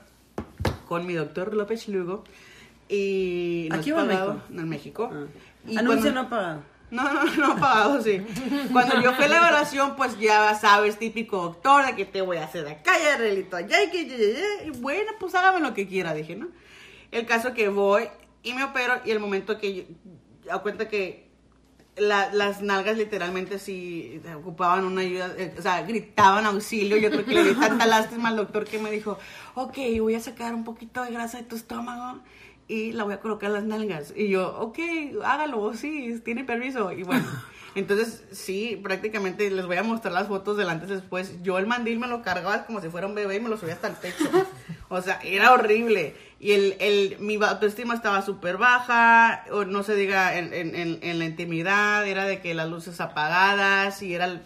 [0.88, 2.24] con mi doctor López Lugo,
[2.88, 4.42] y no ¿Aquí o en México?
[4.48, 5.10] no, en México.
[5.66, 6.62] Y Anuncio cuando- no pagado.
[6.90, 8.20] no, no, no pagado, sí.
[8.72, 12.38] Cuando yo fui a la evaluación, pues ya sabes, típico doctor, de que te voy
[12.38, 14.42] a hacer acá, ya relito allá, y que.
[14.66, 16.48] Y bueno, pues hágame lo que quiera, dije, ¿no?
[17.12, 18.08] El caso que voy
[18.42, 19.82] y me opero, y el momento que yo,
[20.50, 21.29] a cuenta que
[22.00, 26.96] la- las nalgas literalmente sí ocupaban una ayuda, eh, o sea, gritaban auxilio.
[26.96, 29.18] Yo creo que le di tanta lástima al doctor que me dijo,
[29.54, 32.20] ok, voy a sacar un poquito de grasa de tu estómago
[32.68, 34.12] y la voy a colocar en las nalgas.
[34.16, 34.78] Y yo, ok,
[35.24, 36.92] hágalo, sí, tiene permiso.
[36.92, 37.24] Y bueno,
[37.74, 41.42] entonces sí, prácticamente les voy a mostrar las fotos del antes y después.
[41.42, 43.74] Yo el mandil me lo cargaba como si fuera un bebé y me lo subía
[43.74, 44.24] hasta el techo.
[44.90, 46.16] O sea, era horrible.
[46.40, 51.18] Y el, el, mi autoestima estaba súper baja, o no se diga en, en, en,
[51.18, 54.42] la intimidad, era de que las luces apagadas y era el...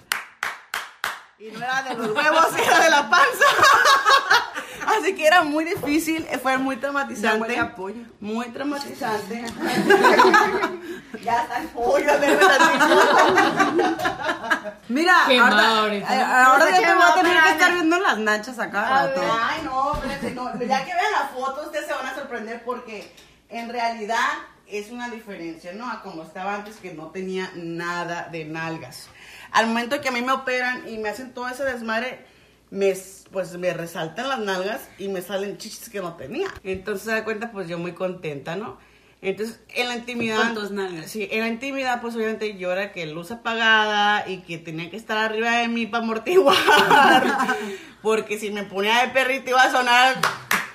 [1.39, 3.47] Y no era de los huevos, era de la panza.
[4.87, 7.59] Así que era muy difícil, fue muy traumatizante.
[7.59, 8.03] Apoyo.
[8.21, 9.45] Muy traumatizante.
[11.23, 12.13] ya está el pollo.
[14.89, 16.15] Mira, ahorita.
[16.15, 18.87] eh, ahora No se ya te voy a tener que estar viendo las nachas acá.
[18.87, 19.21] A rato.
[19.21, 20.53] ver, Ay, no, espérate, no.
[20.61, 23.11] Ya que vean la foto, ustedes se van a sorprender porque
[23.49, 24.19] en realidad
[24.67, 25.91] es una diferencia, ¿no?
[25.91, 29.09] A como estaba antes, que no tenía nada de nalgas.
[29.53, 32.27] Al momento que a mí me operan y me hacen todo ese desmadre,
[32.71, 32.93] me,
[33.35, 36.47] pues me resaltan las nalgas y me salen chichis que no tenía.
[36.63, 38.79] Entonces, se da cuenta, pues yo muy contenta, ¿no?
[39.21, 40.55] Entonces, en la intimidad.
[40.55, 41.11] Con nalgas.
[41.11, 44.97] Sí, en la intimidad, pues obviamente yo era que luz apagada y que tenía que
[44.97, 46.57] estar arriba de mí para amortiguar.
[48.03, 50.17] porque si me ponía de perrito iba a sonar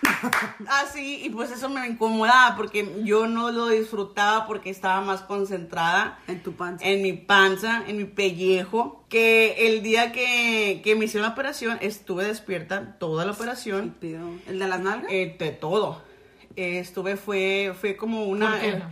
[0.67, 6.19] así y pues eso me incomodaba porque yo no lo disfrutaba porque estaba más concentrada
[6.27, 6.85] En tu panza.
[6.85, 11.77] en mi panza, en mi pellejo, que el día que, que me hicieron la operación
[11.81, 13.95] estuve despierta toda la operación.
[14.01, 15.11] ¿El de las nalgas?
[15.11, 16.01] eh, de todo.
[16.55, 18.51] Eh, estuve, fue, fue como una...
[18.51, 18.69] ¿Por qué?
[18.69, 18.83] eh,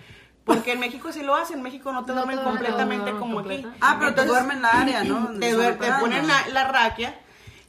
[0.46, 3.12] porque en México sí lo hacen, en México no te No duermen te duermen, completamente
[3.12, 3.68] no, como completa.
[3.68, 3.78] aquí.
[3.82, 5.28] Ah, pero te Entonces, duermen en la área, ¿no?
[5.40, 7.20] Te, te ponen la, la raquia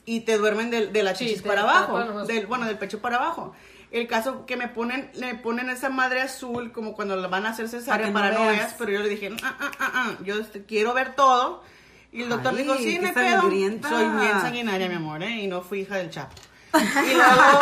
[0.09, 3.55] y te duermen del- de, la chichis para abajo, del, bueno, del pecho para abajo.
[3.91, 7.69] El caso que me ponen, le ponen esa madre azul como cuando van a hacer
[7.69, 8.75] cesárea Para no veas.
[8.79, 11.63] pero yo le dije, ah, ah, ah, ah, yo este, quiero ver todo.
[12.11, 13.43] Y el doctor Ay, dijo, sí, no hay pedo.
[13.43, 15.43] Soy bien sanguinaria, mi amor, ¿eh?
[15.43, 16.35] Y no fui hija del Chapo.
[16.75, 17.61] Y luego...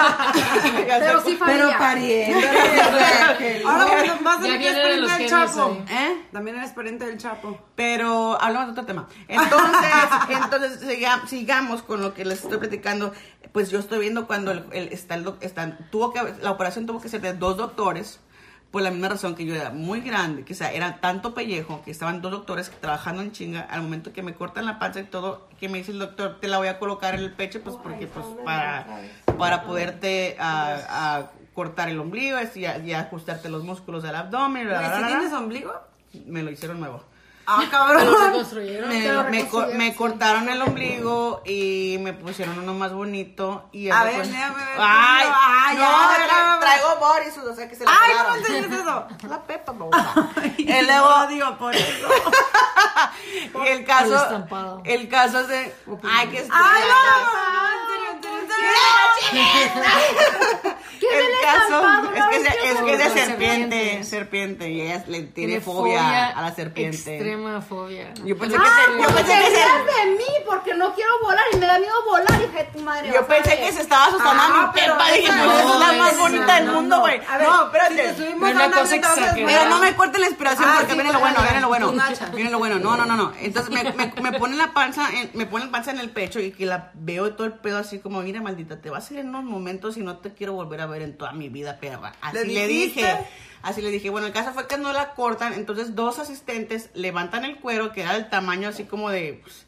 [1.46, 2.48] Pero pariente.
[3.66, 5.78] Ahora vas- vas a ser pariente del Chapo.
[5.88, 6.22] ¿Eh?
[6.32, 7.58] También eres pariente del Chapo.
[7.74, 9.08] Pero hablamos de otro tema.
[9.28, 9.90] Entonces,
[10.28, 13.12] entonces siga- sigamos con lo que les estoy platicando.
[13.52, 17.00] Pues yo estoy viendo cuando el, el- está el está- tuvo que la operación tuvo
[17.00, 18.20] que ser de dos doctores
[18.70, 21.82] por la misma razón que yo era muy grande, que o sea, era tanto pellejo
[21.84, 25.04] que estaban dos doctores trabajando en chinga al momento que me cortan la panza y
[25.04, 27.76] todo, que me dice el doctor, te la voy a colocar en el pecho pues
[27.76, 28.86] porque pues para
[29.38, 34.68] para poderte ah, ah, cortar el ombligo y, y ajustarte los músculos del abdomen, ¿sí
[34.68, 35.72] bla, tienes ombligo?
[36.26, 37.02] me lo hicieron nuevo.
[37.48, 38.46] Ah, cabrón.
[38.88, 43.68] Me, me co- me cortaron el ombligo y me pusieron uno más bonito.
[43.72, 44.76] Y A ver, déjame ver.
[44.78, 48.80] Ay, Ay, no, ya, tra- traigo Boris, o sea que se Ay, no me enseñes
[48.80, 49.06] eso.
[49.28, 49.72] La pepa.
[50.58, 52.08] Y Y luego, digo por eso.
[53.64, 54.46] y el El caso,
[54.84, 57.95] el caso es de, ay, que Ay, no,
[59.32, 64.08] el el caso es que, No, es, ¿qué es que es de serpiente, serpientes.
[64.08, 66.96] serpiente, y ella le tiene, Tiene fobia, a la serpiente.
[66.96, 68.12] Extrema fobia.
[68.24, 70.94] Yo pensé Pero que Ah, se- yo porque pensé que se- de mí porque no
[70.94, 73.10] quiero volar y me da miedo volar, hija de tu madre.
[73.12, 75.12] Yo pensé que se estaba asustando Ah, a mi pero pepa.
[75.12, 77.00] Dije, no, no, es la más esa bonita del no, mundo, no.
[77.02, 77.20] güey.
[77.28, 77.94] A ver, No, si espérate.
[77.96, 79.34] te subimos Pero una cosa exagerada.
[79.34, 81.68] Pero no me corte la inspiración Ah, porque sí, viene lo pues, bueno, viene lo
[81.68, 81.92] bueno.
[82.34, 82.78] Viene lo bueno.
[82.78, 83.32] No, no, no, no.
[83.40, 86.52] Entonces me, me, me ponen la panza, en, me ponen panza en el pecho y
[86.52, 89.28] que la veo todo el pedo así como, mira, maldita, te vas a ir en
[89.28, 92.14] unos momentos y no te quiero volver a ver en toda mi vida, perra.
[92.20, 93.18] Así ¿Le dije.
[93.62, 94.10] Así le dije.
[94.10, 98.02] Bueno, el caso fue que no la cortan, entonces dos asistentes levantan el cuero que
[98.02, 99.40] era del tamaño así como de...
[99.42, 99.66] pues,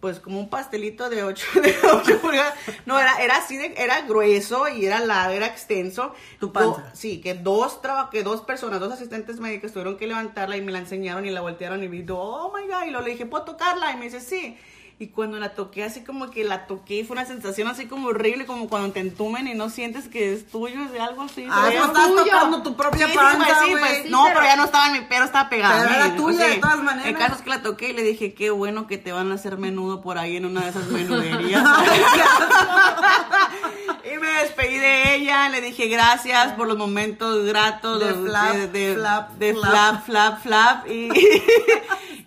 [0.00, 2.54] pues como un pastelito de 8 de ocho pulgadas.
[2.84, 6.12] No, era, era así de, era grueso y era largo, era extenso.
[6.40, 6.82] Tu panza.
[6.82, 10.60] Do- sí, que dos traba- que dos personas, dos asistentes médicos tuvieron que levantarla y
[10.62, 13.26] me la enseñaron y la voltearon y vi, oh my god, y luego le dije,
[13.26, 13.92] ¿puedo tocarla?
[13.92, 14.58] Y me dice, sí.
[14.98, 18.46] Y cuando la toqué, así como que la toqué, fue una sensación así como horrible,
[18.46, 21.46] como cuando te entumen y no sientes que es tuyo, es de algo así.
[21.50, 22.24] Ah, tú estás tuyo.
[22.24, 24.86] tocando tu propia sí, panza, pues, sí, pues, Sí, no, pero- pero ya no estaba
[24.86, 25.82] en mi pero estaba pegada.
[25.82, 26.50] Pero era a mí, tuya, sí.
[26.54, 27.08] de todas maneras.
[27.10, 29.34] El caso es que la toqué y le dije, qué bueno que te van a
[29.34, 31.62] hacer menudo por ahí en una de esas menuderías.
[34.14, 38.54] y me despedí de ella, le dije gracias por los momentos gratos De los- flap,
[38.54, 39.70] de, de- flap, de flap.
[39.70, 41.08] flap, flap, flap, y,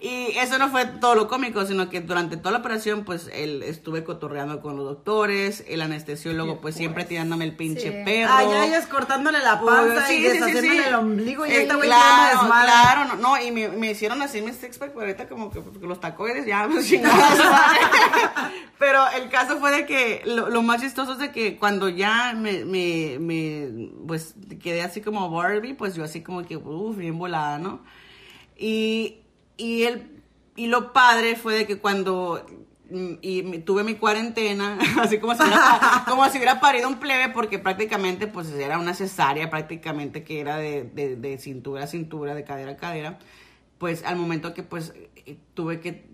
[0.01, 3.63] Y eso no fue todo lo cómico, sino que durante toda la operación, pues, él
[3.63, 8.01] estuve cotorreando con los doctores, el anestesiólogo, pues, siempre tirándome el pinche Sí.
[8.05, 8.31] perro.
[8.33, 10.29] Ah, ya ellos cortándole la panza Sí, y
[10.61, 14.21] sí, el ombligo y Eh, esta güey claro, claro, no, no, y me, me hicieron
[14.21, 17.79] así mis six pack, pero ahorita como que, que los tacoides ya, pues, chingadas, madre.
[18.79, 22.31] Pero el caso fue de que lo, lo más chistoso es de que cuando ya
[22.33, 27.17] me, me, me, pues, quedé así como Barbie, pues yo así como que, uff, bien
[27.17, 27.81] volada, ¿no?
[28.57, 29.17] Y,
[29.59, 30.23] y el,
[30.55, 32.45] y lo padre fue de que cuando
[32.89, 36.99] mm, y me- tuve mi cuarentena, así como si, hubiera, como si hubiera parido un
[36.99, 41.87] plebe, porque prácticamente pues era una cesárea, prácticamente que era de, de, de cintura a
[41.87, 43.19] cintura, de cadera a cadera,
[43.77, 44.93] pues al momento que pues
[45.25, 46.08] eh, tuve que,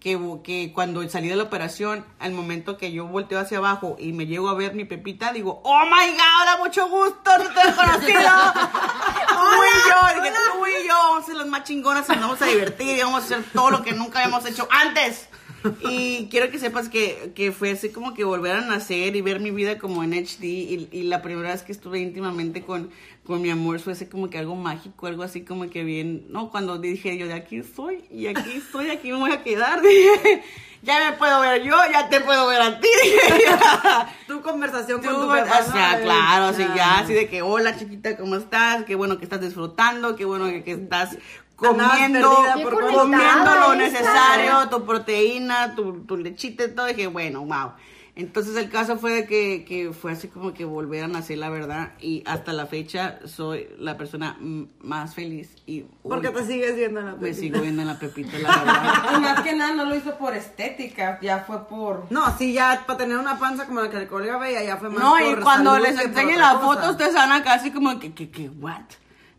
[0.00, 4.12] que, que cuando salí de la operación, al momento que yo volteo hacia abajo y
[4.12, 7.68] me llego a ver mi Pepita, digo, oh my god, hola, mucho gusto, no te
[7.68, 8.30] he conocido.
[9.28, 12.42] Tú y yo, tú y yo vamos a ser las más chingonas y nos vamos
[12.42, 15.28] a divertir y vamos a hacer todo lo que nunca habíamos hecho antes.
[15.90, 19.40] Y quiero que sepas que, que fue así como que volver a nacer y ver
[19.40, 20.44] mi vida como en HD.
[20.44, 22.90] Y, y la primera vez que estuve íntimamente con,
[23.24, 26.26] con mi amor fue así como que algo mágico, algo así como que bien.
[26.30, 29.80] No, cuando dije yo de aquí soy y aquí estoy, aquí me voy a quedar.
[29.86, 30.42] Dije,
[30.82, 32.88] ya me puedo ver yo, ya te puedo ver a ti.
[34.26, 35.60] Tu conversación con Tú, tu o papá.
[35.66, 35.72] ¿no?
[35.72, 36.74] sea, claro, así ya.
[36.74, 38.84] ya, así de que, hola chiquita, ¿cómo estás?
[38.84, 41.16] Qué bueno que estás disfrutando, qué bueno que, que estás
[41.56, 42.30] comiendo,
[42.62, 43.76] por comiendo lo esa.
[43.76, 47.72] necesario, tu proteína, tu, tu lechita y todo, dije, bueno, wow.
[48.18, 51.50] Entonces el caso fue de que, que fue así como que volver a nacer, la
[51.50, 54.38] verdad, y hasta la fecha soy la persona
[54.80, 57.42] más feliz y Porque te sigues viendo en la me película.
[57.42, 59.04] sigo viendo en la pepita, la verdad.
[59.16, 62.06] Y más que nada no lo hizo por estética, ya fue por...
[62.10, 64.88] No, sí, ya para tener una panza como la que el colega veía, ya fue
[64.88, 66.80] más No, y por cuando salud les enseñen otra la cosa.
[66.80, 68.80] foto, ustedes van a quedar así como que, que, que, what?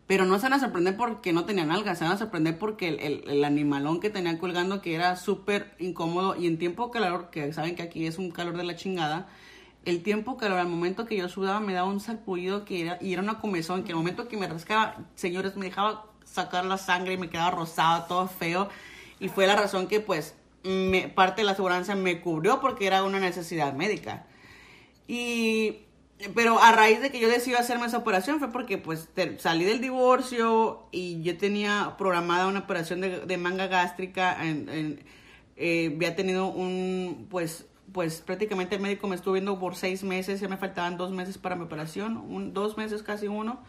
[0.07, 2.87] Pero no se van a sorprender porque no tenían algas, se van a sorprender porque
[2.87, 7.51] el, el, animalón que tenía colgando, que era súper incómodo, y en tiempo calor, que
[7.51, 9.27] saben que aquí es un calor de la chingada,
[9.83, 13.11] el tiempo calor, al momento que yo sudaba, me daba un sarpullido que era, y
[13.13, 17.13] era una comezón, que al momento que me rascaba, señores, me dejaba sacar la sangre
[17.13, 18.69] y me quedaba rosado, todo feo,
[19.19, 20.35] y fue la razón que, pues,
[21.15, 24.25] parte de la aseguranza me cubrió porque era una necesidad médica.
[25.07, 25.86] Y,
[26.35, 29.65] pero a raíz de que yo decidí hacerme esa operación fue porque pues te- salí
[29.65, 34.43] del divorcio y yo tenía programada una operación de, de manga gástrica.
[34.45, 34.99] En,
[35.55, 40.39] eh, había tenido un, pues, pues prácticamente el médico me estuvo viendo por seis meses,
[40.39, 43.59] ya me faltaban dos meses para mi operación, un, dos meses casi uno.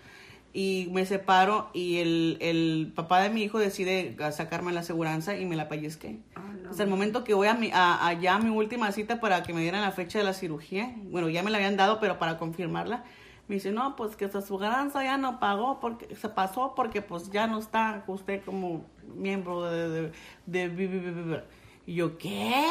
[0.52, 5.44] Y me separo y el, el papá de mi hijo decide sacarme la aseguranza y
[5.44, 6.18] me la pellizqué.
[6.70, 9.52] Hasta el momento que voy a, mi, a, allá a mi última cita para que
[9.52, 12.38] me dieran la fecha de la cirugía, bueno, ya me la habían dado, pero para
[12.38, 13.04] confirmarla,
[13.46, 17.30] me dice, no, pues que su aseguranza ya no pagó, porque se pasó porque pues
[17.30, 18.84] ya no está usted como
[19.16, 19.88] miembro de...
[19.88, 20.02] de,
[20.46, 21.44] de- de- de- de- de".
[21.86, 22.64] Y yo, ¿qué?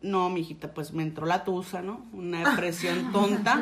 [0.00, 2.06] No, mijita, pues me entró la tusa, ¿no?
[2.12, 3.60] Una depresión tonta.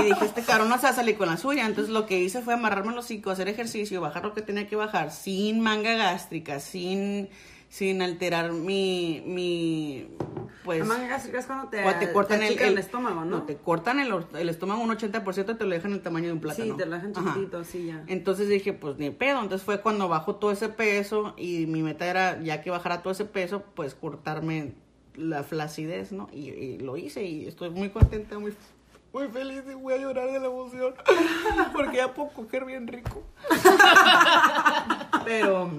[0.00, 1.66] Y dije, este cabrón no se va a salir con la suya.
[1.66, 4.76] Entonces lo que hice fue amarrarme los hocico, hacer ejercicio, bajar lo que tenía que
[4.76, 7.28] bajar, sin manga gástrica, sin,
[7.68, 10.06] sin alterar mi, mi,
[10.62, 10.78] pues...
[10.80, 13.42] La manga gástrica es cuando te, te cortan el, achican el- el estómago, ¿no?
[13.42, 16.64] te cortan el, estómago un 80% y te lo dejan el tamaño de un plátano.
[16.74, 17.26] Sí, te lo dejan Ajá.
[17.34, 18.04] chiquitito, sí, ya.
[18.06, 19.42] Entonces dije, pues ni pedo.
[19.42, 23.12] Entonces fue cuando bajó todo ese peso y mi meta era, ya que bajara todo
[23.12, 24.74] ese peso, pues cortarme
[25.20, 26.28] la flacidez, ¿no?
[26.32, 28.54] Y, y lo hice y estoy muy contenta, muy,
[29.12, 30.94] muy feliz y voy a llorar de la emoción
[31.72, 33.22] porque ya puedo coger bien rico.
[35.24, 35.70] Pero...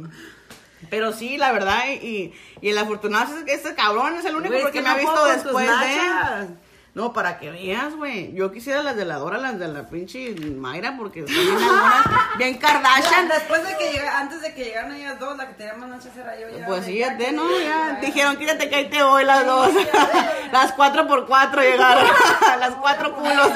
[0.89, 4.55] Pero sí, la verdad, y, y el afortunado es que este cabrón es el único
[4.61, 6.47] porque que me ha visto después de...
[6.93, 8.33] No, para que veas, güey.
[8.33, 12.05] Yo quisiera las de la Dora, las de la pinche Mayra, porque son bien algunas,
[12.37, 13.29] bien Kardashian.
[13.29, 16.17] Después de que llega, antes de que llegaran ellas dos, la que tenía más nachas
[16.17, 16.49] era yo.
[16.49, 17.43] ya Pues me- sí, ya te, ¿no?
[17.61, 19.69] Ya dijeron, quítate que ahí te voy las dos.
[20.51, 22.03] Las cuatro por cuatro llegaron.
[22.59, 23.51] Las cuatro culos.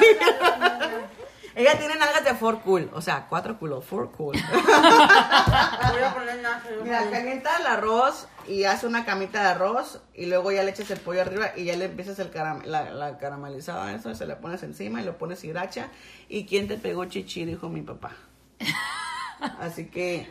[1.56, 2.90] Ella tiene nalgas de four cool.
[2.92, 4.34] O sea, cuatro culos, four cool.
[4.52, 6.36] Voy a poner.
[6.82, 10.90] Mira, calienta el arroz y hace una camita de arroz y luego ya le echas
[10.90, 14.36] el pollo arriba y ya le empiezas el caram la, la caramelizada eso, se le
[14.36, 15.88] pones encima y le pones sriracha.
[16.28, 17.46] ¿Y quién te pegó chichi?
[17.46, 18.12] Dijo mi papá.
[19.58, 20.30] Así que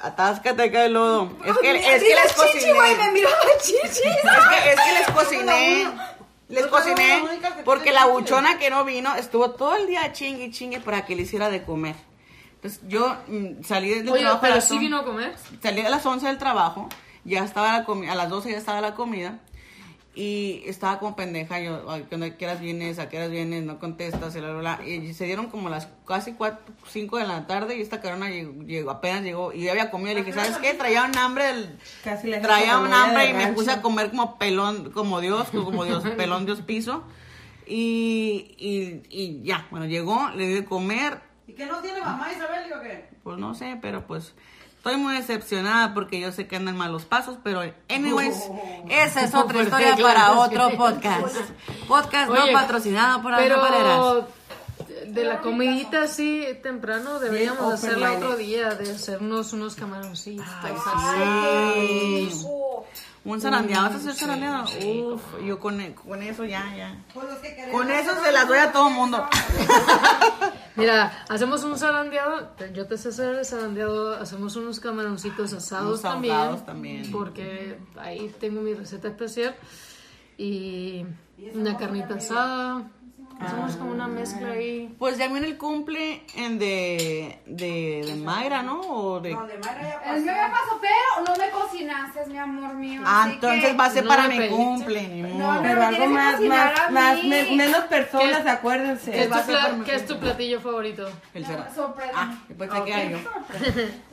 [0.00, 1.30] atáscate acá el lodo.
[1.44, 2.60] Es que, es que les cociné.
[2.60, 5.86] Es que, es que les cociné.
[6.50, 7.22] Les Yo soy cociné
[7.64, 11.14] porque la buchona que no vino estuvo todo el día chingue y chingue para que
[11.16, 11.94] le hiciera de comer.
[12.56, 15.34] Entonces yo mm, salí del Oye, trabajo pero las sí vino a comer.
[15.62, 16.88] salí a las 11 del trabajo,
[17.24, 19.38] ya estaba la comi- a las 12 ya estaba la comida
[20.20, 22.26] Y estaba como pendeja, yo, "Ay, ¿qué onda?
[22.26, 22.98] ¿A qué horas vienes?
[22.98, 23.64] ¿A qué horas vienes?
[23.64, 24.86] No contestas, y, bla, bla, bla.
[24.86, 26.34] y se dieron como las casi
[26.88, 30.12] 5 de la tarde y esta carona llegó, llegó- apenas llegó y yo había comido.
[30.12, 30.74] Le dije, ¿sabes qué?
[30.74, 34.36] Traía un hambre, del- Casi le traía un hambre y me puse a comer como
[34.38, 37.02] pelón, como Dios, como Dios, pelón Dios piso.
[37.66, 42.28] Y, y, y ya, bueno, llegó, le di de comer, ¿Y qué no tiene mamá
[42.30, 43.08] Isabel qué?
[43.22, 44.34] pues no sé, pero pues
[44.80, 47.60] estoy muy decepcionada porque yo sé que andan malos pasos, pero
[47.90, 48.44] anyways,
[48.88, 51.36] esa es otra historia para otro podcast.
[51.86, 54.24] Podcast Oye, no patrocinado por Pero Paleras.
[55.12, 60.46] De la comidita así temprano deberíamos hacerla otro día, de hacernos unos camaroncitos.
[60.64, 62.30] Sí.
[63.22, 64.64] Un zarandeado, ¿vas a hacer zarandeado?
[64.64, 67.04] Uf, yo con, con eso ya, ya.
[67.70, 69.28] Con eso se las doy a todo mundo.
[70.76, 76.02] Mira, hacemos un zarandeado, yo te sé hacer el zarandeado, hacemos unos camaroncitos asados Unos
[76.02, 77.12] también, también.
[77.12, 79.54] porque ahí tengo mi receta especial
[80.38, 81.04] y
[81.52, 82.90] una carnita asada,
[83.40, 84.94] hacemos como una mezcla ahí.
[84.98, 88.80] Pues ya viene el cumple en de, de, de Mayra, ¿no?
[88.80, 89.30] O de...
[89.30, 89.36] El
[90.22, 93.00] mío ya pasó, pero no me cocinaste, mi amor mío.
[93.04, 95.54] Ah, así entonces que- va a ser no para mi cumple, ni modo.
[95.54, 99.10] No, Pero me algo que más, más, más, me- menos personas, ¿Qué- acuérdense.
[99.10, 101.08] ¿Qué es, tu va a ser pla- por mi qué es tu platillo favorito?
[101.34, 101.46] El.
[101.46, 102.12] Sorpresa.
[102.14, 103.18] Ah, después te queda yo.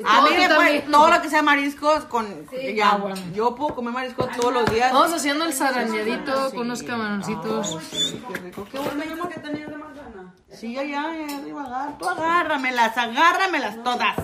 [0.06, 2.76] A mí me puede, todo lo que sea mariscos con Sí.
[2.76, 3.16] ya, Ah, bueno.
[3.34, 4.94] yo puedo comer mariscos todos los días.
[4.94, 7.78] Vamos haciendo el zarandeadito con unos camaroncitos.
[7.92, 8.68] Sí, qué rico.
[8.72, 9.34] Qué bueno, amor.
[9.34, 10.27] que tenías de manzana?
[10.54, 14.16] Sí, ya, ya, ya, arriba, agar- tú agárramelas, agárramelas todas.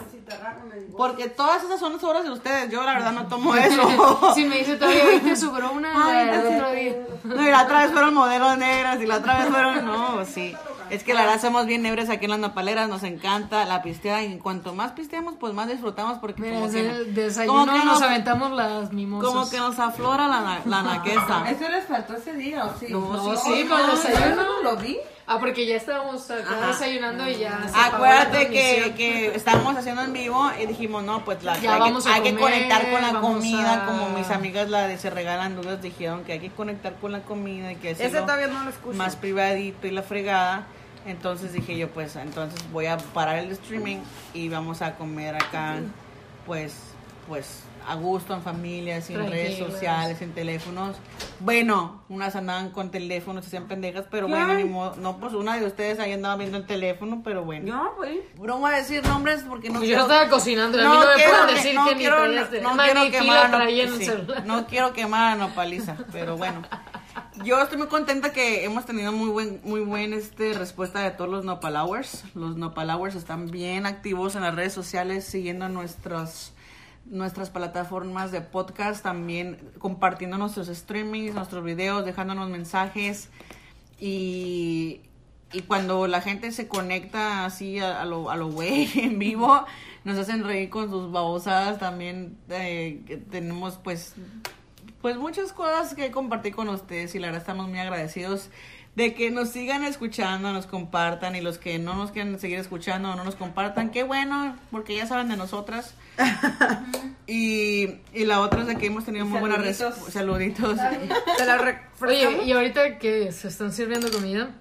[0.98, 2.72] Porque todas esas son las obras de ustedes.
[2.72, 4.34] Yo la verdad no tomo eso.
[4.34, 6.54] Si me dice todavía, "Ay, te sobró una Ay, sí.
[6.56, 6.94] otro día.
[7.26, 9.86] No, y la otra vez fueron modelos negras y la otra vez fueron.
[9.86, 10.56] No, sí.
[10.90, 14.22] Es que la verdad somos bien nebres aquí en las nopaleras, nos encanta la pisteada
[14.22, 17.86] y cuanto más pisteamos, pues más disfrutamos porque Mira, como que, el desayuno como que
[17.86, 19.30] nos aventamos las mimosas.
[19.30, 21.50] como que nos aflora la, la naqueza.
[21.50, 22.88] ¿Eso les faltó ese día o sí?
[22.90, 24.44] No, sí, sí, con el desayuno.
[24.62, 24.98] ¿Lo vi?
[25.26, 26.68] Ah, porque ya estábamos acá Ajá.
[26.68, 31.42] desayunando y ya se Acuérdate que, que estábamos haciendo en vivo y dijimos, no, pues
[31.44, 34.10] la, Ya hay, vamos que, a hay que comer, conectar con la comida, a- como
[34.10, 37.72] mis amigas la de Se Regalan Dudas dijeron que hay que conectar con la comida
[37.72, 38.98] y que Ese todavía no lo escucho.
[38.98, 40.66] más privadito y la fregada.
[41.06, 43.98] Entonces dije yo, pues entonces voy a parar el streaming
[44.34, 45.78] y vamos a comer acá,
[46.46, 46.76] pues,
[47.30, 50.96] pues a gusto, en familia, sin redes sociales, sin teléfonos.
[51.40, 54.96] Bueno, unas andaban con teléfonos, se hacían pendejas, pero bueno, ni modo.
[54.98, 57.68] No, pues una de ustedes ahí andaba viendo el teléfono, pero bueno.
[57.68, 58.22] Yo, güey.
[58.42, 60.02] No voy a decir nombres porque no yo quiero...
[60.04, 62.10] estaba cocinando, a mí no me quiero pueden que- decir no que ni no
[62.82, 64.12] quiero quemar no- sí,
[64.46, 66.62] no quiero quemar a Nopaliza, pero bueno.
[67.44, 71.30] Yo estoy muy contenta que hemos tenido muy buen, muy buen este respuesta de todos
[71.30, 72.24] los Nopalowers.
[72.36, 76.53] Los Nopalowers están bien activos en las redes sociales, siguiendo nuestros
[77.06, 83.30] nuestras plataformas de podcast, también compartiendo nuestros streamings, nuestros videos, dejándonos mensajes.
[84.00, 85.02] Y,
[85.52, 89.66] y cuando la gente se conecta así a, a lo a lo güey en vivo,
[90.04, 94.16] nos hacen reír con sus babosadas también eh, tenemos pues
[95.02, 98.50] pues muchas cosas que compartir con ustedes y la verdad estamos muy agradecidos
[98.96, 103.12] de que nos sigan escuchando, nos compartan y los que no nos quieren seguir escuchando
[103.12, 105.96] o no nos compartan, qué bueno, porque ya saben de nosotras.
[107.28, 110.78] y, y la otra es de que hemos tenido muy buenas res- Saluditos.
[111.38, 111.82] la.
[112.02, 114.52] Oye, y ahorita que se están sirviendo comida,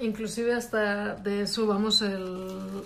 [0.00, 2.82] inclusive hasta de eso vamos el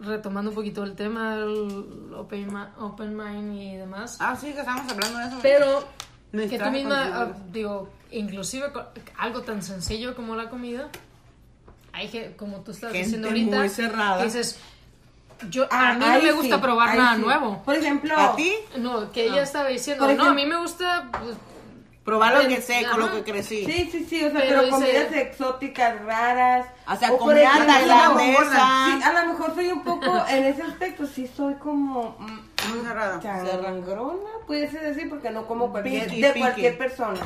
[0.00, 4.16] retomando un poquito el tema, el open, open mind y demás.
[4.20, 5.38] Ah, sí, que estamos hablando de eso.
[5.42, 5.84] Pero
[6.50, 8.66] Que tú misma, ah, digo, inclusive
[9.18, 10.88] algo tan sencillo como la comida,
[11.92, 14.18] hay que, como tú estás Gente diciendo ahorita, muy cerrada.
[14.18, 14.58] que dices,
[15.50, 17.22] yo, Ah, a mí no me sí, gusta probar nada sí.
[17.22, 17.62] nuevo.
[17.64, 18.52] Por ejemplo, ¿A ti?
[18.78, 21.36] No, que ella estaba diciendo, Por no, a ejemplo- mí me gusta, pues,
[22.04, 23.64] Probar lo que sé, con lo que crecí.
[23.64, 26.66] Sí, sí, sí, o sea, Pero pero, dice- comidas exóticas, raras.
[26.86, 28.86] O sea, comida ejemplo, tailandesa.
[28.98, 32.14] Sí, a lo mejor soy un poco, en ese aspecto, sí soy como...
[32.18, 32.38] mm,
[32.72, 33.20] Muy cerrada.
[33.20, 36.40] Sangrona, puede ser decir, porque no como cualquier, Piqui, de piqui.
[36.40, 37.20] cualquier persona.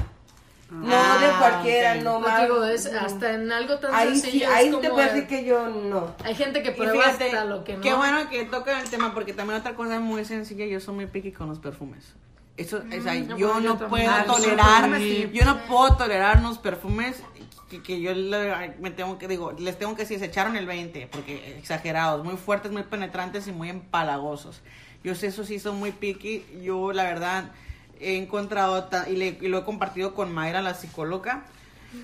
[0.70, 2.02] No Ah, de cualquiera, ok.
[2.02, 2.42] no más.
[2.42, 5.14] digo, es hasta en algo tan Ahí sencillo sí, es ahí te como puedo el-
[5.14, 6.14] decir que yo no.
[6.24, 7.80] Hay gente que prueba fíjate, hasta lo que no.
[7.80, 11.06] Qué bueno que toca el tema porque también otra cosa muy sencilla, yo soy muy
[11.06, 12.12] picky con los perfumes.
[12.58, 13.88] Eso, o sea, no, yo yo no también.
[13.88, 15.30] puedo Ah, tolerar, sí.
[15.32, 17.22] yo no puedo tolerar unos perfumes
[17.70, 20.66] que, que yo le- me tengo que digo, les tengo que decir, se echaron el
[20.66, 24.60] 20, porque exagerados, muy fuertes, muy penetrantes y muy empalagosos.
[25.04, 26.44] Yo sé, eso sí son muy picky.
[26.62, 27.52] Yo la verdad
[28.00, 31.44] he encontrado y, le- y lo he compartido con Mayra, la psicóloga.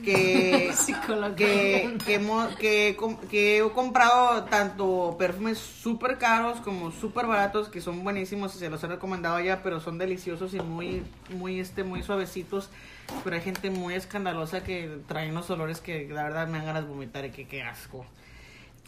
[0.04, 1.34] que, Psicóloga.
[1.36, 2.96] que, que, hemos- que
[3.30, 8.70] que he comprado tanto perfumes súper caros como súper baratos que son buenísimos y se
[8.70, 12.70] los he recomendado ya, pero son deliciosos y muy, muy, este, muy suavecitos.
[13.22, 16.84] Pero hay gente muy escandalosa que trae unos olores que la verdad me dan ganas
[16.84, 18.06] de vomitar y que qué asco.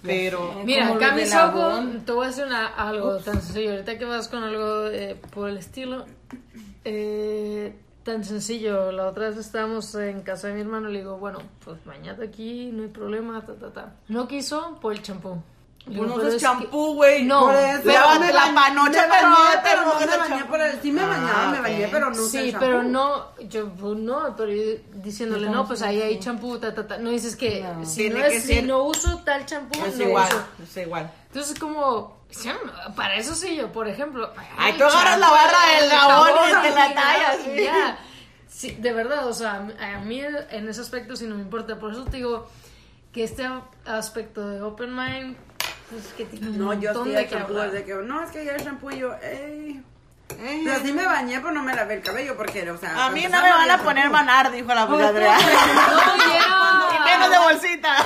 [0.02, 2.02] Pero Mira, acá los mi de soco, Labón.
[2.04, 3.70] te voy a decir una- algo tan sencillo.
[3.72, 6.04] Ahorita que vas con algo eh, por el estilo,
[6.84, 7.74] eh,
[8.04, 8.92] tan sencillo.
[8.92, 12.24] La otra vez estábamos en casa de mi hermano y le digo, bueno, pues bañate
[12.24, 13.92] aquí, no hay problema, ta, ta, ta.
[14.08, 15.38] No quiso por el champú.
[15.86, 17.22] Pues no "Pero es que- champú, güey.
[17.22, 17.80] No, Por eso.
[17.84, 20.80] pero- la panocha, me bañé, pero pero no no usas me bañé por el...
[20.82, 24.34] Sí me bañaba, Ah, me bañé, pero no usé Sí, pero no, yo pues, no,
[24.36, 24.62] pero yo
[24.94, 26.98] diciéndole, no, pues ahí hay champú, ta, ta, ta.
[26.98, 30.44] No dices que si, no si no uso tal champú, Es no igual, uso.
[30.64, 31.10] es igual.
[31.28, 32.50] Entonces, como, sí,
[32.96, 34.32] para eso sí, yo, por ejemplo.
[34.58, 37.98] Ay, tú agarras la barra del jabón y te la tallas, ya.
[38.48, 41.78] Sí, de verdad, o sea, a mí en ese aspecto sí no me importa.
[41.78, 42.48] Por eso te digo
[43.12, 43.48] que este
[43.84, 45.36] aspecto de Open Mind,
[45.90, 47.70] pues que tiene un No, yo sí de el que shampoo, hablar.
[47.70, 49.82] de que no, es que ya el shampoo yo, ey.
[50.28, 53.06] Pero sí me bañé, pero no me lavé el cabello porque, o sea.
[53.06, 55.36] A mí no me van a poner manar, dijo la Andrea.
[56.48, 56.96] No.
[56.96, 57.96] Y menos de bolsita.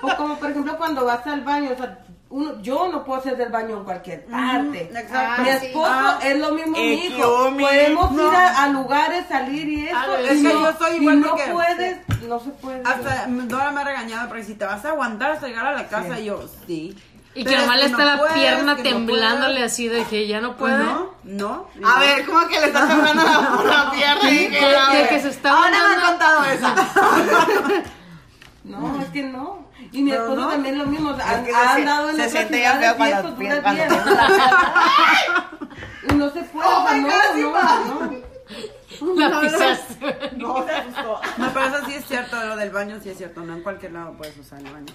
[0.00, 1.98] O como por ejemplo cuando vas al baño, o sea,
[2.32, 4.90] uno, yo no puedo hacer del baño en cualquier parte.
[4.92, 5.42] exacto.
[5.42, 5.66] Mi sí.
[5.66, 7.50] esposo Ah, es lo mismo eh, mi hijo.
[7.50, 8.28] mi- Podemos no.
[8.28, 9.96] ir a, a lugares, salir y eso.
[10.22, 11.96] Y es que no, yo soy y igual no de que- puedes,
[12.28, 12.82] no se puede.
[12.84, 15.88] Hasta Dora me ha regañado porque si te vas a aguantar hasta llegar a la
[15.88, 16.96] casa, y yo, sí.
[17.34, 19.72] Y que Pero nomás es le que está no la puedes, pierna no temblándole puedes.
[19.72, 20.78] así de que ya no puede.
[20.84, 21.66] no, no.
[21.86, 24.30] A ver, ¿cómo que le estás tocando la, la pierna?
[24.30, 25.08] y que, ver.
[25.08, 26.74] que se está Ahora me han contado esa.
[28.64, 29.61] No, es que no.
[29.92, 30.48] Y mi Pero esposo no.
[30.48, 31.10] también lo mismo.
[31.10, 32.98] o sea, Es han, que ha se- andado en se siente ya ciudades feo y
[33.60, 33.82] cuando
[36.08, 38.22] Y no se puede, Oh o sea, my no, God, no, no.
[39.30, 40.30] La pisaste.
[40.36, 41.20] No, se asustó.
[41.38, 43.92] No, pero eso sí es cierto, lo del baño sí es cierto, no en cualquier
[43.92, 44.92] lado puedes usar el baño.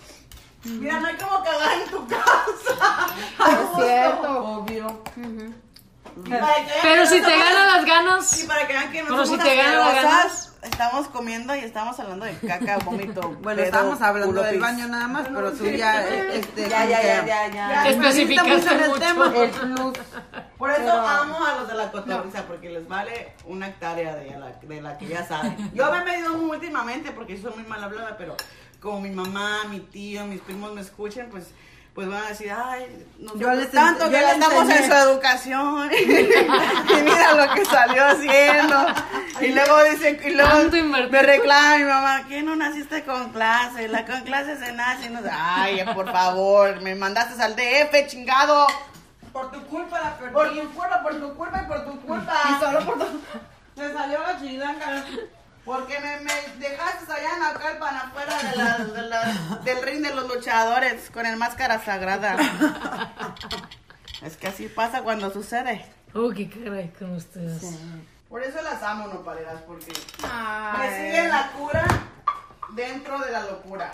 [0.64, 3.08] Mira, no hay como cagar en tu casa.
[3.39, 4.43] Es cierto.
[4.43, 5.04] Obvio.
[6.24, 6.45] Que vean
[6.82, 8.43] Pero que si no te ganan las ganas.
[8.43, 11.55] Y para que vean que no Pero somos si te ganan las asquerosas, estamos comiendo
[11.55, 13.22] y estamos hablando de caca, vómito.
[13.41, 16.86] Bueno, pedo, estábamos hablando culo, del baño nada más, pero tú ya, eh, este, Ya,
[16.86, 17.89] ya, ya, ya, ya.
[17.89, 18.99] Especificaste mucho en el mucho.
[18.99, 19.34] tema.
[19.36, 19.97] El plus.
[20.57, 24.51] Por eso amo a los de la cotorriza, porque les vale una hectárea de la,
[24.51, 25.72] de la que ya saben.
[25.74, 28.36] Yo me he medido muy últimamente porque soy muy mal hablada, pero
[28.82, 31.51] como mi mamá, mi tío, mis primos me escuchan, pues
[31.98, 37.02] pues van a decir, ay, nosotros tanto que yo les gastamos en su educación y
[37.02, 38.86] mira lo que salió haciendo.
[39.41, 40.72] Y luego dicen y luego
[41.10, 45.10] me reclama mi mamá que no naciste con clase la con clase se nace y
[45.10, 48.66] no ay por favor me mandaste al DF chingado
[49.32, 50.34] Por tu culpa la perdí.
[50.34, 52.34] por tu culpa, por tu culpa y por tu culpa.
[52.50, 53.06] Y solo por tu...
[53.76, 55.04] Me salió la chilanga.
[55.68, 56.34] Porque me, me
[56.70, 61.09] dejaste allá en la carpa afuera de la, de la- del ring de los luchadores
[61.11, 62.38] con el máscara sagrada.
[64.22, 65.86] Es que así pasa cuando sucede.
[66.13, 67.61] Oh, qué caray con ustedes.
[68.30, 69.91] Por eso las amo, nopaleras, porque
[70.22, 70.89] me Ay.
[71.05, 71.86] siguen la cura
[72.70, 73.93] dentro de la locura.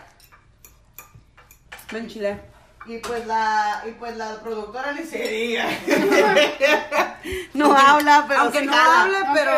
[1.91, 2.39] Ven, chile.
[2.85, 5.65] Y pues la, y pues la productora ni se diga.
[7.55, 9.53] no habla, pero Aunque sí no hable, pero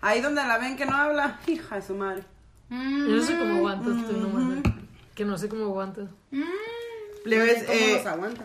[0.00, 2.22] ahí donde la ven que no habla, hija de su madre.
[2.70, 4.62] Yo no sé cómo aguantas tú, no mames.
[5.14, 6.08] Que no sé cómo aguantas.
[7.24, 8.44] Plebes, ¿Cómo eh, los aguanta?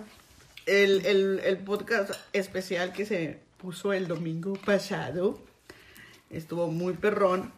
[0.65, 5.39] el, el, el podcast especial que se puso el domingo pasado
[6.29, 7.51] estuvo muy perrón.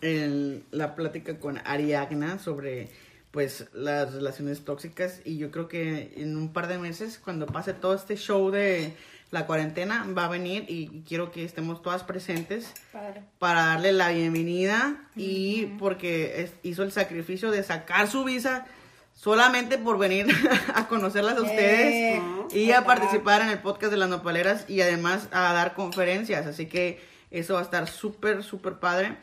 [0.00, 2.88] El- la plática con Ariagna sobre
[3.30, 7.72] pues las relaciones tóxicas y yo creo que en un par de meses cuando pase
[7.72, 8.94] todo este show de
[9.32, 12.72] la cuarentena va a venir y quiero que estemos todas presentes
[13.40, 18.66] para darle la bienvenida y porque es- hizo el sacrificio de sacar su visa
[19.14, 20.26] solamente por venir
[20.74, 22.22] a conocerlas a ustedes
[22.52, 26.46] y a participar en el podcast de las nopaleras y además a dar conferencias.
[26.46, 29.16] Así que eso va a estar súper, súper padre.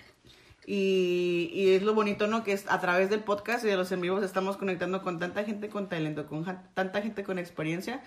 [0.65, 2.43] Y, y es lo bonito, ¿no?
[2.43, 5.43] Que es a través del podcast y de los en vivos estamos conectando con tanta
[5.43, 8.01] gente con talento, con tanta gente con experiencia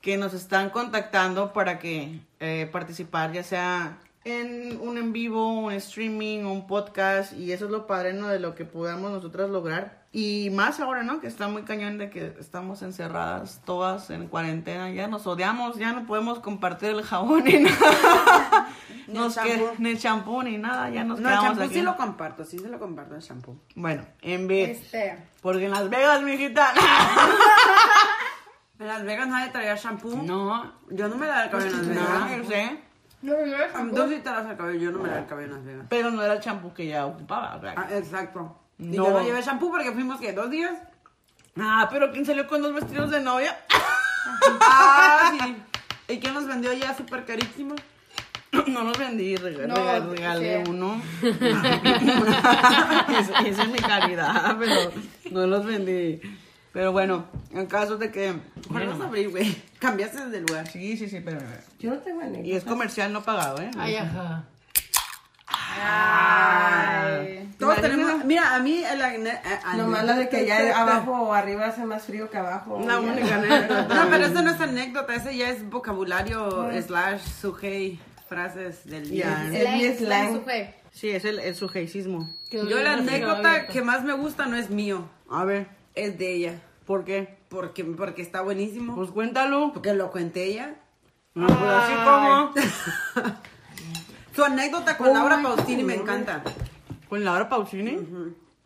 [0.00, 5.72] que nos están contactando para que eh, participar, ya sea en un en vivo, un
[5.72, 8.28] streaming, un podcast, y eso es lo padre, ¿no?
[8.28, 10.00] De lo que podamos nosotras lograr.
[10.12, 11.20] Y más ahora, ¿no?
[11.20, 15.92] Que está muy cañón de que estamos encerradas todas en cuarentena, ya nos odiamos, ya
[15.92, 18.68] no podemos compartir el jabón ni nada.
[19.06, 19.36] Ni el Nos
[19.78, 21.74] ni el champú ni nada, ya nos No, el quedamos champú aquí.
[21.74, 23.56] sí lo comparto, sí se lo comparto el champú.
[23.74, 24.80] Bueno, en vez.
[24.80, 25.16] Este.
[25.40, 26.72] Porque en Las Vegas, mijita.
[28.80, 30.22] En Las Vegas nadie traía champú.
[30.22, 32.30] no, Yo no me la acabé en Las no, Vegas.
[32.38, 32.80] yo sé.
[33.22, 35.86] Tú sí te lavas el cabello, yo no me lavo el cabello en Las Vegas.
[35.90, 37.60] Pero no era el champú que ella ocupaba.
[37.60, 37.74] sea.
[37.76, 38.56] Ah, exacto.
[38.78, 39.04] Y No.
[39.04, 40.72] yo no llevé shampoo porque fuimos, que ¿Dos días?
[41.58, 43.58] Ah, pero ¿quién salió con dos vestidos de novia?
[44.62, 45.56] Ah, sí.
[46.08, 47.74] ¿Y quién nos vendió ya súper carísimo?
[48.66, 50.70] No los vendí, rega- No, rega- regalé sí.
[50.70, 51.00] uno.
[53.20, 54.90] hice, hice mi caridad, pero
[55.30, 56.20] no los vendí.
[56.72, 58.32] Pero bueno, en caso de que...
[58.70, 59.56] ¿Cuál vas a abrir, güey?
[59.80, 60.68] Cambiaste de lugar.
[60.68, 61.40] Sí, sí, sí, pero...
[61.80, 62.46] Yo no tengo anécdota.
[62.48, 63.70] Y es comercial no pagado, ¿eh?
[63.76, 64.44] Ay, ajá.
[67.58, 67.88] Todos Imagínate.
[67.88, 68.24] tenemos...
[68.24, 69.40] Mira, a mí el eh,
[69.76, 72.76] Nomás la de que ya abajo o arriba hace más frío que abajo.
[72.76, 73.00] Una Ya.
[73.00, 73.94] única anécdota.
[74.04, 79.46] No, pero eso no es anécdota, ese ya es vocabulario slash sujei, frases del día.
[79.52, 80.40] Es mi slang.
[80.92, 82.28] Sí, es el, el sujecismo.
[82.50, 86.60] Yo la anécdota que más me gusta no es mío, A ver, es de ella.
[86.90, 87.38] ¿por qué?
[87.48, 88.96] Porque, porque está buenísimo.
[88.96, 89.70] Pues cuéntalo.
[89.72, 90.74] Porque lo cuenté ella.
[91.34, 92.52] No, pues así como...
[94.34, 96.42] Su anécdota con Laura Pausini me encanta.
[97.08, 97.96] Con Laura Pausini.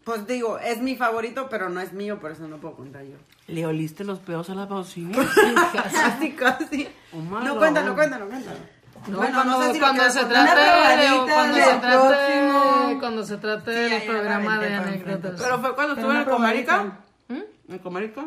[0.04, 3.16] Pues digo, es mi favorito, pero no es mío, por eso no puedo contar yo.
[3.46, 5.14] ¿Le oliste los pedos a la Pausini?
[5.92, 6.88] Casi, casi.
[7.12, 8.58] Oh no, cuéntalo, cuéntalo, cuéntalo.
[9.06, 13.26] No, Bueno, cuando, no sé si cuando se trate de, cuando del se trate, cuando
[13.26, 15.42] se trate Sí, del ahí programa de anécdotas.
[15.42, 16.24] Pero fue cuando estuve en el.
[16.24, 17.04] Comérica.
[17.68, 18.26] ¿En Comérica?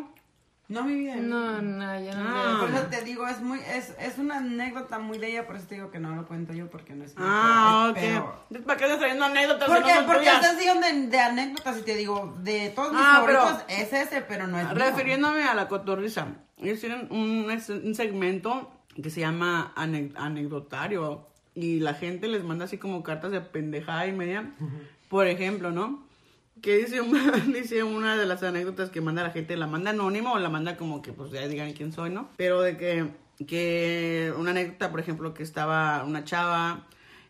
[0.68, 1.16] No, mi vida.
[1.16, 2.24] no, no, ya no.
[2.28, 2.56] Ah.
[2.60, 5.66] Por eso te digo, es muy, es, es una anécdota muy de ella, por eso
[5.66, 7.24] te digo que no lo cuento yo porque no es mío.
[7.26, 8.64] Ah, pero- ok.
[8.66, 9.66] ¿Para qué estás trayendo anécdotas?
[9.66, 10.34] si Porque, no son porque tuyas?
[10.36, 13.92] estás diciendo de, de anécdotas y te digo, de todos mis Ah, pero- favoritos es
[13.94, 14.74] ese, pero no es mío.
[14.74, 16.26] Refiriéndome a la cotorriza,
[16.58, 17.46] ellos tienen un,
[17.84, 18.70] un segmento
[19.02, 24.06] que se llama ane- anecdotario y la gente les manda así como cartas de pendejada
[24.06, 24.50] y media.
[25.08, 26.06] Por ejemplo, ¿no?
[26.62, 30.32] Que dice, una- dice una de las anécdotas que manda la gente, la manda anónimo
[30.32, 32.28] o la manda como que pues ya digan quién soy, ¿no?
[32.36, 33.08] Pero de que,
[33.46, 36.86] que una anécdota, por ejemplo, que estaba una chava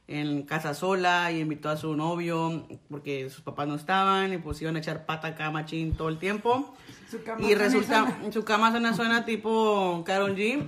[0.07, 4.61] en casa sola y invitó a su novio porque sus papás no estaban y pues
[4.63, 6.75] iban a echar pata acá machín todo el tiempo.
[7.11, 8.33] Su cama Y y resulta, suena.
[8.33, 10.65] su cama suena, suena tipo Carol G.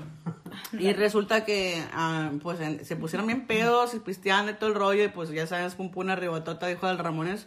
[0.78, 4.74] Y resulta que ah, pues en- se pusieron bien pedos y pisteaban de todo el
[4.76, 7.46] rollo y pues ya sabes, pum pum una ribotota dijo del Ramones.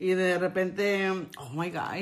[0.00, 1.94] Y de repente, oh my god,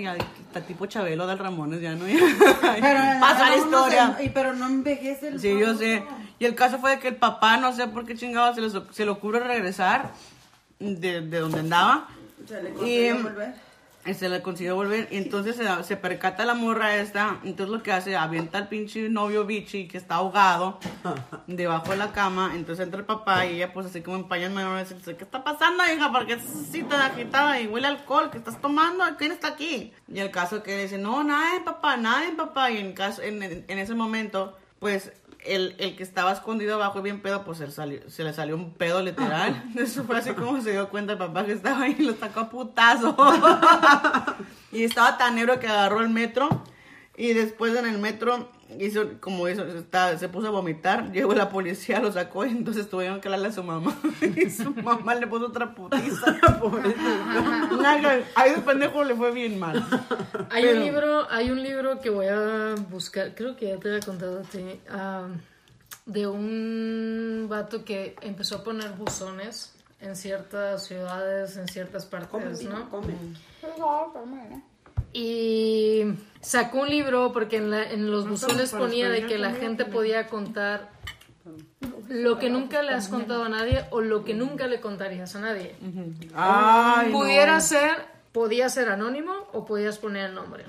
[0.47, 2.05] está tipo Chabelo del Ramones, ya no.
[2.05, 2.20] Pero
[3.20, 4.14] Pasa la historia.
[4.18, 6.03] se- y pero no envejece el Sí, yo sé.
[6.38, 8.74] Y el caso fue de que el papá, no sé por qué chingado se, les-
[8.90, 10.11] se le ocurre regresar
[10.78, 12.09] de, de donde andaba.
[12.47, 13.55] Se le Y volver.
[14.14, 15.09] Se le consiguió volver.
[15.11, 17.40] Y entonces se, se percata la morra esta.
[17.44, 20.78] Entonces lo que hace, avienta al pinche novio bichi que está ahogado
[21.46, 22.52] debajo de la cama.
[22.54, 25.42] Entonces entra el papá y ella, pues así como en paños menores, dice: ¿Qué está
[25.44, 26.12] pasando, hija?
[26.12, 28.30] Porque estás así tan agitada y huele alcohol.
[28.30, 29.04] ¿Qué estás tomando?
[29.18, 29.92] ¿Quién está aquí?
[30.12, 32.70] Y el caso que dice: No, nadie, papá, nadie, papá.
[32.70, 35.12] Y en, caso, en, en ese momento, pues
[35.49, 38.72] el, el que estaba escondido abajo bien pedo, pues él salió- se le salió un
[38.74, 39.64] pedo literal.
[39.76, 42.40] Eso fue así como se dio cuenta el papá que estaba ahí y lo sacó
[42.40, 43.16] a putazo.
[44.72, 46.49] y estaba tan negro que agarró el metro
[47.16, 48.49] y después en el metro
[48.81, 51.11] hizo como eso, está- se puso a vomitar.
[51.12, 53.97] Llegó la policía, lo sacó y entonces tuvieron que hablarle a su mamá.
[54.37, 56.37] y su mamá le puso otra putiza.
[58.35, 59.85] Ahí el pendejo le fue bien mal.
[60.51, 63.89] Hay Pero- un libro, hay un libro que voy a buscar, creo que ya te
[63.89, 65.29] había contado a ti, ah,
[66.05, 72.89] de un vato que empezó a poner buzones en ciertas ciudades, en ciertas partes, ¿no?
[75.19, 76.03] Y
[76.43, 80.27] sacó un libro porque en, la- en los buzones ponía de que la gente podía
[80.29, 80.91] contar
[82.09, 85.41] lo que nunca le has contado a nadie o lo que nunca le contarías a
[85.41, 85.75] nadie.
[86.35, 87.19] Ay, no.
[87.19, 87.97] Pudiera ser,
[88.33, 90.64] podía ser anónimo o podías poner el nombre.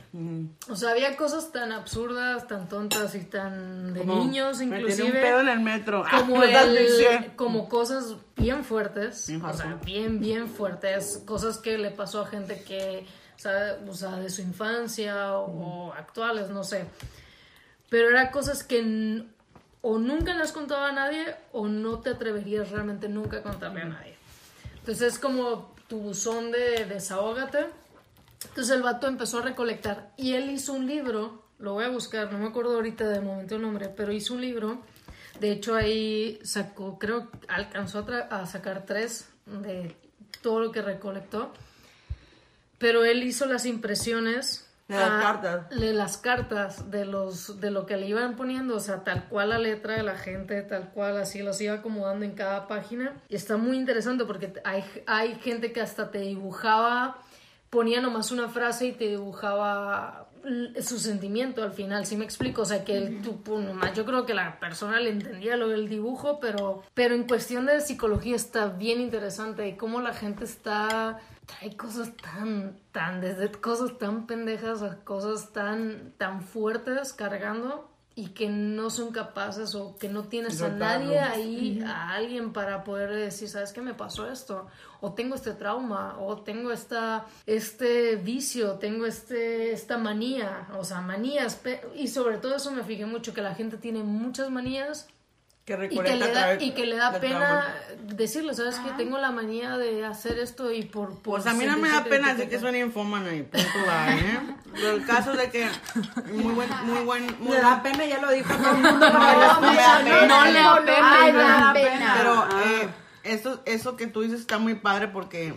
[0.69, 5.07] O sea, había cosas tan absurdas, tan tontas y tan de Como, niños me inclusive.
[5.07, 6.03] un pedo en el metro.
[6.09, 11.57] Ah, como, lo el- como cosas bien fuertes, Bien o sea, bien, bien fuertes, cosas
[11.57, 13.05] que le pasó a gente que,
[13.37, 16.85] sabe, o sea, de su infancia o, o actuales, no sé.
[17.89, 19.25] Pero eran cosas que
[19.81, 23.81] o nunca le has contado a nadie o no te atreverías realmente nunca a contarle
[23.81, 24.17] a nadie.
[24.79, 27.67] Entonces es como tu buzón de desahógate.
[28.49, 32.31] Entonces el vato empezó a recolectar y él hizo un libro, lo voy a buscar,
[32.31, 34.81] no me acuerdo ahorita de momento el nombre, pero hizo un libro.
[35.39, 39.95] De hecho ahí sacó, creo, alcanzó a, a sacar tres de
[40.41, 41.53] todo lo que recolectó.
[42.77, 45.69] Pero él hizo las impresiones De las cartas.
[45.69, 49.49] de las cartas de los de lo que le iban poniendo, o sea, tal cual
[49.49, 53.13] la letra de la gente, tal cual así los iba acomodando en cada página.
[53.29, 57.17] Y está muy interesante porque hay, hay gente que hasta te dibujaba,
[57.69, 60.23] ponía nomás una frase y te dibujaba
[60.81, 64.25] su sentimiento al final, si me explico, o sea, que tú, pu- nomás yo creo
[64.25, 68.67] que la persona le entendía lo del dibujo, pero, pero en cuestión de psicología está
[68.67, 74.83] bien interesante y cómo la gente está trae cosas tan, tan, desde cosas tan pendejas
[74.83, 80.61] a cosas tan, tan fuertes cargando y que no son capaces o que no tienes
[80.63, 84.67] a nadie ahí, a alguien para poder decir, ¿sabes qué me pasó esto?
[85.01, 90.99] O tengo este trauma, o tengo esta, este vicio, tengo este, esta manía, o sea,
[90.99, 91.61] manías.
[91.95, 95.07] Y sobre todo eso me fijé mucho, que la gente tiene muchas manías
[95.67, 98.15] Que y que le da, y que le da pena trauma.
[98.15, 98.91] decirle, ¿sabes qué?
[98.95, 101.09] Tengo la manía de hacer esto y por...
[101.21, 104.17] por Pues a mí no me da pena decir que soy ninfómana y punto bye,
[104.17, 104.39] ¿eh?
[104.73, 105.67] Pero el caso de que
[106.31, 109.09] muy buen, muy buen, muy Le da pena, ya lo dijo todo el mundo.
[109.09, 110.25] No, da pena.
[110.25, 112.13] No le da pena, Ay, no me le da da pena.
[112.17, 112.63] Pero Ah.
[112.65, 112.89] eh,
[113.23, 115.53] eso, eso que tú dices está muy padre porque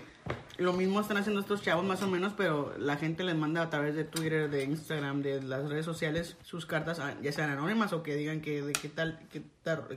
[0.61, 3.71] lo mismo están haciendo estos chavos más o menos, pero la gente les manda a
[3.71, 7.93] través de Twitter, de Instagram, de las redes sociales sus cartas, ah, ya sean anónimas
[7.93, 9.19] o que digan que de qué tal,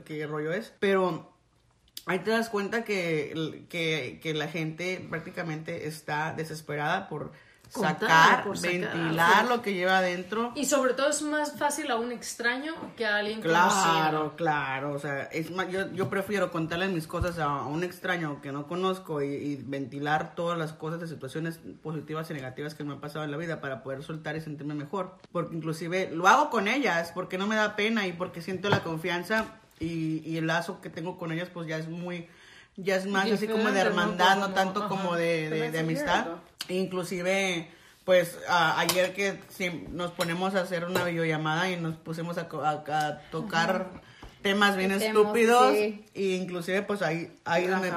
[0.04, 0.72] qué, rollo es.
[0.80, 1.32] Pero
[2.06, 7.32] ahí te das cuenta que, que, la gente prácticamente está desesperada por
[7.82, 9.48] sacar, por sacar, ventilar sí.
[9.48, 10.52] lo que lleva adentro.
[10.54, 14.36] Y sobre todo es más fácil a un extraño que a alguien Claro, conocido.
[14.36, 18.52] claro, o sea, es más, yo, yo prefiero contarle mis cosas a un extraño que
[18.52, 22.92] no conozco y, y ventilar todas las cosas de situaciones positivas y negativas que me
[22.92, 25.16] han pasado en la vida para poder soltar y sentirme mejor.
[25.32, 28.80] Porque inclusive lo hago con ellas porque no me da pena y porque siento la
[28.82, 29.46] confianza
[29.80, 32.28] y, y el lazo que tengo con ellas pues ya es muy,
[32.76, 33.78] ya es más así como de ¿no?
[33.90, 34.88] hermandad, no Como- tanto ajá.
[34.88, 36.26] como de, de- de amistad.
[36.68, 37.68] Inclusive,
[38.04, 39.38] pues a- ayer que
[39.90, 43.90] nos ponemos a hacer una videollamada y nos pusimos a, co- a- a tocar
[44.42, 46.04] temas bien estúpidos sí.
[46.14, 47.88] y inclusive pues ahí ahí donde-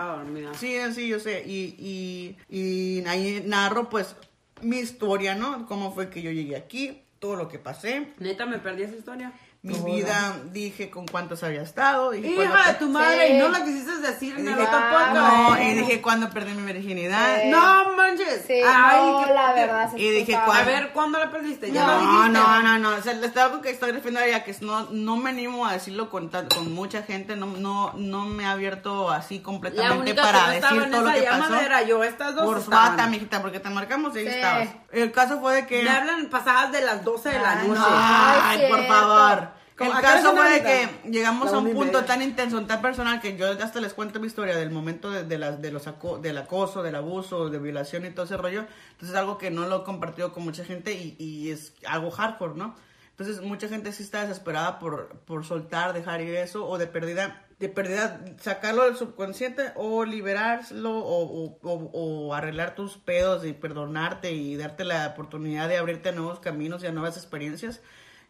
[0.58, 1.44] sí sí yo sé.
[1.46, 4.16] Y, y, y ahí narro pues
[4.62, 8.14] mi historia no cómo fue que yo llegué aquí todo lo que pasé.
[8.20, 9.34] Neta, me perdí esa historia.
[9.68, 13.34] Mi vida dije con cuántos había estado dije Hija cuándo de tu madre, Sí.
[13.34, 14.80] y no la quisiste decir en el dije, otro
[15.14, 17.50] no y dije cuando perdí mi virginidad Sí.
[17.50, 18.44] No manches.
[18.48, 19.92] Sí, Ay, no, qué- la verdad.
[19.96, 20.40] Y dije.
[20.46, 20.62] ¿cuál?
[20.62, 21.72] A ver, ¿cuándo la perdiste?
[21.72, 22.40] Ya lo No, dijiste.
[22.40, 22.90] no, no, no.
[22.98, 25.74] O sea, es algo que estoy refiriendo a ella, que no, no me animo a
[25.74, 27.36] decirlo con, tan- con mucha gente.
[27.36, 31.14] No, no, no me ha abierto así completamente para que no estaba decir todo lo
[31.14, 31.66] que llamada pasó.
[31.66, 32.04] era yo.
[32.04, 32.92] Estas dos Por estaban.
[32.92, 34.34] fata, mijita, porque te marcamos y ahí Sí.
[34.36, 34.68] estabas.
[34.92, 35.84] El caso fue de que.
[35.84, 37.80] Me hablan pasadas de las 12 de la Ay, noche.
[37.80, 37.86] no.
[37.90, 39.57] Ay, Ay, por favor.
[39.78, 43.38] Como El caso fue de que llegamos a un punto tan intenso, tan personal, que
[43.38, 46.38] yo hasta les cuento mi historia del momento de, de las, de los aco- del
[46.40, 48.62] acoso, del abuso, de violación y todo ese rollo.
[48.94, 52.10] Entonces es algo que no lo he compartido con mucha gente y, y es algo
[52.10, 52.76] hardcore, ¿no?
[53.12, 57.46] Entonces mucha gente sí está desesperada por, por soltar, dejar ir eso, o de pérdida,
[57.60, 61.92] de pérdida, sacarlo del subconsciente o liberarlo o, o- o-
[62.28, 66.84] o arreglar tus pedos y perdonarte y darte la oportunidad de abrirte a nuevos caminos
[66.84, 67.82] y a nuevas experiencias.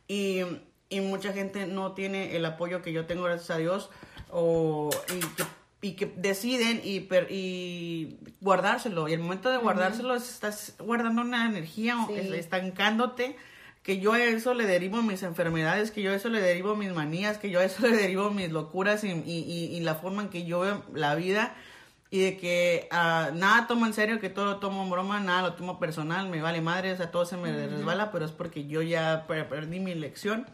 [0.10, 0.42] Y,
[0.90, 3.90] y mucha gente no tiene el apoyo que yo tengo, gracias a Dios,
[4.30, 5.44] o, y, que,
[5.82, 9.08] y que deciden y, per- y guardárselo.
[9.08, 13.36] Y el momento de guardárselo es- estás guardando una energía, es- estancándote,
[13.84, 16.92] que yo a eso le derivo mis enfermedades, que yo a eso le derivo mis
[16.94, 20.24] manías, que yo a eso le derivo mis locuras y, y- y- y la forma
[20.24, 21.56] en que yo veo la vida.
[22.10, 25.42] Y de que ah, nada tomo en serio, que todo lo tomo en broma, nada
[25.42, 28.66] lo tomo personal, me vale madre, o sea, todo se me resbala, pero es porque
[28.66, 30.46] yo ya per- perdí mi lección.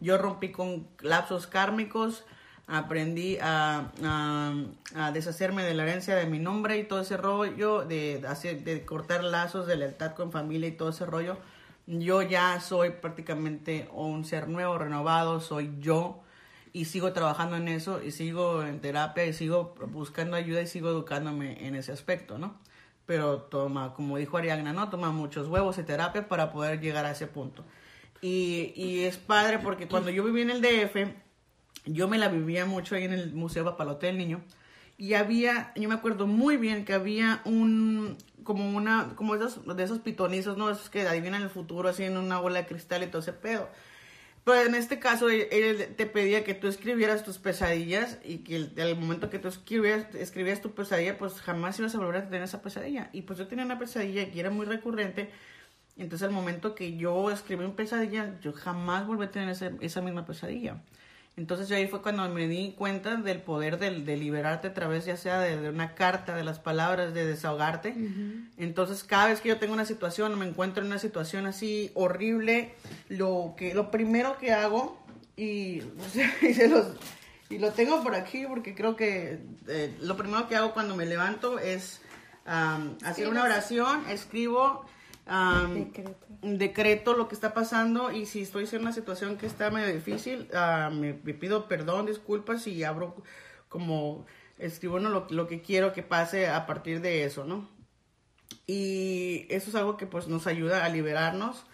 [0.00, 2.24] Yo rompí con lapsos kármicos,
[2.66, 8.22] aprendí a, a- deshacerme de la herencia de mi nombre y todo ese rollo, de,
[8.28, 11.36] hacer, de cortar lazos de lealtad con familia y todo ese rollo.
[11.86, 16.20] Yo ya soy prácticamente un ser nuevo, renovado, soy yo
[16.72, 20.90] y sigo trabajando en eso y sigo en terapia y sigo buscando ayuda y sigo
[20.90, 22.54] educándome en ese aspecto, ¿no?
[23.06, 24.90] Pero toma, como dijo Ariagna, ¿no?
[24.90, 27.64] Toma muchos huevos y terapia para poder llegar a ese punto.
[28.20, 31.12] Y, y es padre porque cuando yo viví en el DF,
[31.84, 34.42] yo me la vivía mucho ahí en el Museo Papalote del Niño.
[34.96, 39.84] Y había, yo me acuerdo muy bien que había un, como una, como esos, de
[39.84, 40.70] esos pitonizos, ¿no?
[40.70, 43.68] Esos que adivinan el futuro así en una bola de cristal y todo ese pedo.
[44.44, 48.96] Pero en este caso, él, te pedía que tú escribieras tus pesadillas y que el
[48.96, 52.62] momento que tú escribías, escribías tu pesadilla, pues jamás ibas a volver a tener esa
[52.62, 53.10] pesadilla.
[53.12, 55.30] Y pues yo tenía una pesadilla que era muy recurrente.
[55.98, 60.00] Entonces, al momento que yo escribí una pesadilla, yo jamás volví a tener ese- esa
[60.00, 60.76] misma pesadilla.
[61.36, 65.16] Entonces, ahí fue cuando me di cuenta del poder del- de, liberarte a través, ya
[65.16, 67.94] sea de, de una carta, de las palabras, de desahogarte.
[68.58, 72.74] Entonces, cada vez que yo tengo una situación, me encuentro en una situación así horrible,
[73.08, 74.98] lo, que, lo primero que hago,
[75.36, 75.82] y,
[76.42, 76.88] y se los-
[77.50, 79.38] y lo tengo por aquí porque creo que
[79.68, 82.00] eh, lo primero que hago cuando me levanto es
[83.04, 84.84] hacer una oración, escribo
[85.28, 85.92] am,
[86.42, 90.48] decreto lo que está pasando y si estoy en una situación que está medio difícil,
[90.92, 93.16] me, me pido perdón, disculpas y abro
[93.68, 94.26] como
[94.58, 95.10] escribo ¿no?
[95.10, 97.68] lo, lo que quiero que pase a partir de eso, ¿no?
[98.66, 101.64] Y eso es algo que pues nos ayuda a liberarnos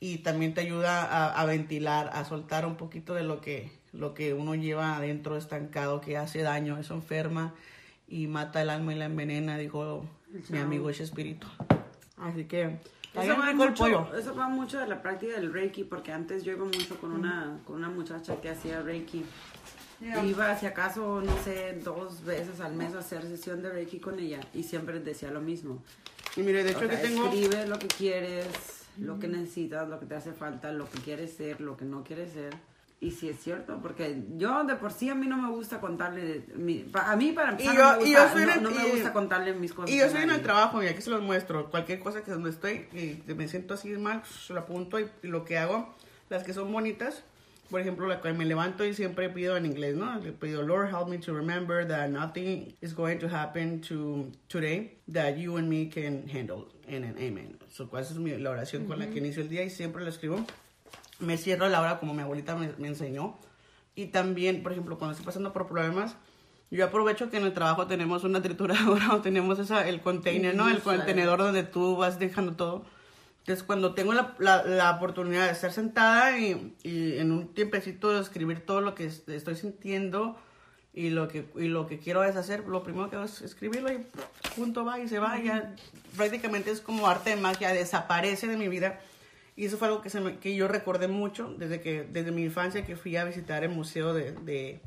[0.00, 4.12] y también te ayuda a, a ventilar, a soltar un poquito de lo que, lo
[4.12, 7.54] que uno lleva adentro estancado, que hace daño, eso enferma
[8.08, 10.06] y mata el alma y la envenena, dijo
[10.50, 11.46] mi amigo ese espíritu.
[12.16, 12.78] Así que
[13.14, 16.64] Eso va, mucho, eso va mucho de la práctica del Reiki, porque antes yo iba
[16.64, 19.24] mucho con una, con una muchacha que hacía Reiki.
[20.00, 24.18] Iba, si acaso, no sé, dos veces al mes a hacer sesión de Reiki con
[24.18, 25.82] ella y siempre decía lo mismo.
[26.36, 27.24] Y mire, de hecho O sea, que tengo...
[27.24, 28.46] Escribe lo que quieres,
[28.98, 32.04] lo que necesitas, lo que te hace falta, lo que quieres ser, lo que no
[32.04, 32.54] quieres ser.
[32.98, 36.44] Y sí es cierto, porque yo de por sí a mí no me gusta contarle,
[36.56, 38.48] mi- pa- a mí para empezar Y yo- no, me y yo gusta, soy en
[38.48, 39.90] no- el- no me y- gusta contarle mis cosas.
[39.90, 41.70] Y yo a estoy en el trabajo y aquí se los muestro.
[41.70, 45.44] Cualquier cosa que donde estoy y me siento así mal, lo apunto y, y lo
[45.44, 45.94] que hago,
[46.30, 47.22] las que son bonitas,
[47.70, 50.18] por ejemplo, la que me levanto y siempre pido en inglés, ¿no?
[50.18, 54.96] Le pido, Lord, help me to remember that nothing is going to happen to today
[55.12, 56.68] that you and me can handle.
[56.88, 57.58] And an amen.
[57.70, 59.64] So, ¿Cuál es mi, la oración con la que inicio el día?
[59.64, 60.46] Y siempre lo escribo.
[61.18, 63.36] Me cierro a la hora como mi abuelita me, me enseñó.
[63.94, 66.16] Y también, por ejemplo, cuando estoy pasando por problemas,
[66.70, 70.68] yo aprovecho que en el trabajo tenemos una trituradora o tenemos esa, el container, ¿no?
[70.68, 72.84] El contenedor donde tú vas dejando todo.
[73.40, 78.10] Entonces, cuando tengo la, la, la oportunidad de estar sentada y, y en un tiempecito
[78.10, 80.36] de escribir todo lo que es- estoy sintiendo
[80.92, 83.92] y lo que y lo que quiero es hacer, lo primero que hago es escribirlo
[83.92, 84.04] y
[84.56, 85.38] punto va y se va.
[85.38, 85.74] y Ya
[86.16, 88.98] prácticamente es como arte de magia, desaparece de mi vida.
[89.56, 92.42] Y eso fue algo que, se me- que yo recordé mucho desde que desde mi
[92.44, 94.80] infancia que fui a visitar el museo de, de-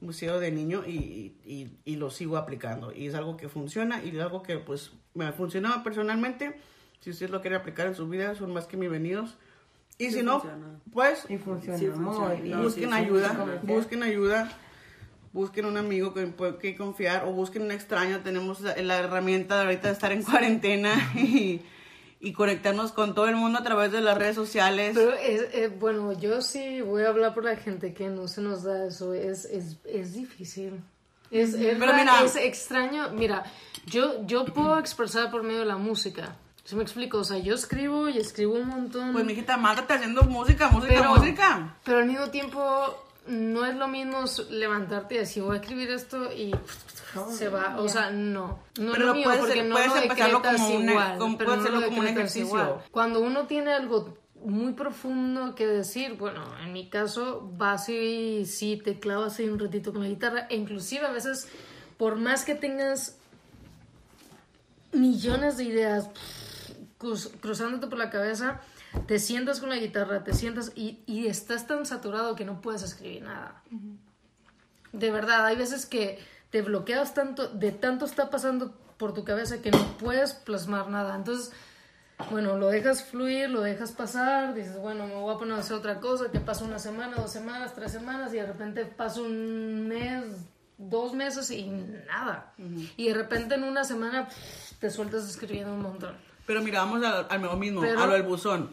[0.00, 2.92] museo de niño y, y, y lo sigo aplicando.
[2.94, 6.58] Y es algo que funciona y es algo que pues me ha funcionado personalmente.
[7.00, 9.36] Si ustedes lo quieren aplicar en su vida, son más que bienvenidos.
[9.98, 10.80] Y Sí si no, funciona.
[10.92, 12.34] pues Y funciona Sí, funciona.
[12.44, 14.58] No, busquen sí, sí, ayuda, busquen ayuda,
[15.32, 18.20] busquen un amigo que, que confiar o busquen un extraño.
[18.20, 21.60] Tenemos la, la herramienta de ahorita de estar en cuarentena y,
[22.20, 24.92] y conectarnos con todo el mundo a través de las redes sociales.
[24.94, 28.42] Pero es, eh, bueno, yo sí voy a hablar por la gente que no se
[28.42, 29.14] nos da eso.
[29.14, 30.80] Es, es, es difícil.
[31.30, 33.10] Es, es, Pero ra- mira- es extraño.
[33.12, 33.44] Mira,
[33.86, 36.36] yo, yo puedo expresar por medio de la música.
[36.64, 37.18] ¿Se me explico?
[37.18, 39.12] O sea, yo escribo y escribo un montón.
[39.12, 41.74] Pues mijita, mátate haciendo música, música, pero, música.
[41.84, 42.60] pero al mismo tiempo
[43.30, 46.52] no es lo mismo levantarte y decir voy a escribir esto y
[47.32, 47.76] se va.
[47.80, 48.58] O sea, no.
[48.78, 51.18] No Pero es lo mío puedes- porque no puedes lo empezarlo como un- igual.
[51.18, 52.46] como- pero puedes no lo hacerlo como un ejercicio.
[52.46, 52.74] igual.
[52.90, 58.80] Cuando uno tiene algo muy profundo que decir, bueno, en mi caso vas y sí
[58.82, 61.46] te clavas ahí un ratito con la guitarra e inclusive a veces
[61.98, 63.16] por más que tengas
[64.92, 66.08] millones de ideas
[66.98, 68.60] cruz- cruzándote por la cabeza,
[69.06, 72.82] te sientas con la guitarra, te sientas y, y estás tan saturado que no puedes
[72.82, 73.62] escribir nada.
[74.92, 76.18] De verdad, hay veces que
[76.50, 81.14] te bloqueas tanto, de tanto está pasando por tu cabeza que no puedes plasmar nada.
[81.14, 81.52] Entonces,
[82.30, 85.76] bueno, lo dejas fluir, lo dejas pasar, dices, bueno, me voy a poner a hacer
[85.76, 89.86] otra cosa, que pasa una semana, dos semanas, tres semanas y de repente pasa un
[89.88, 90.24] mes,
[90.76, 92.52] dos meses y nada.
[92.96, 94.28] Y de repente en una semana
[94.80, 96.14] te sueltas escribiendo un montón.
[96.46, 98.70] Pero mira, vamos al, al mismo, Pero- a lo del buzón.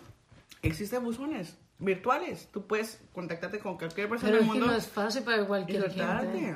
[0.61, 2.49] Existen buzones virtuales.
[2.51, 4.67] Tú puedes contactarte con cualquier persona Pero del mundo.
[4.67, 6.55] no es fácil para cualquier gente.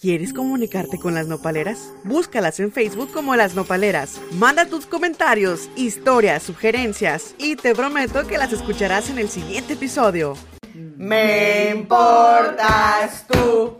[0.00, 1.92] ¿Quieres comunicarte con las nopaleras?
[2.04, 4.18] Búscalas en Facebook como las nopaleras.
[4.32, 10.36] Manda tus comentarios, historias, sugerencias y te prometo que las escucharás en el siguiente episodio.
[10.74, 13.78] Me importas tú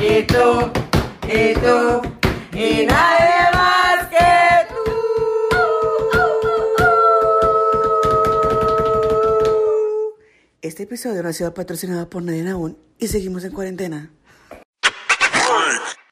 [0.00, 0.70] y tú
[1.30, 2.00] y tú
[2.56, 3.57] y nadie más
[10.60, 14.10] Este episodio no ha sido patrocinado por nadie aún y seguimos en cuarentena.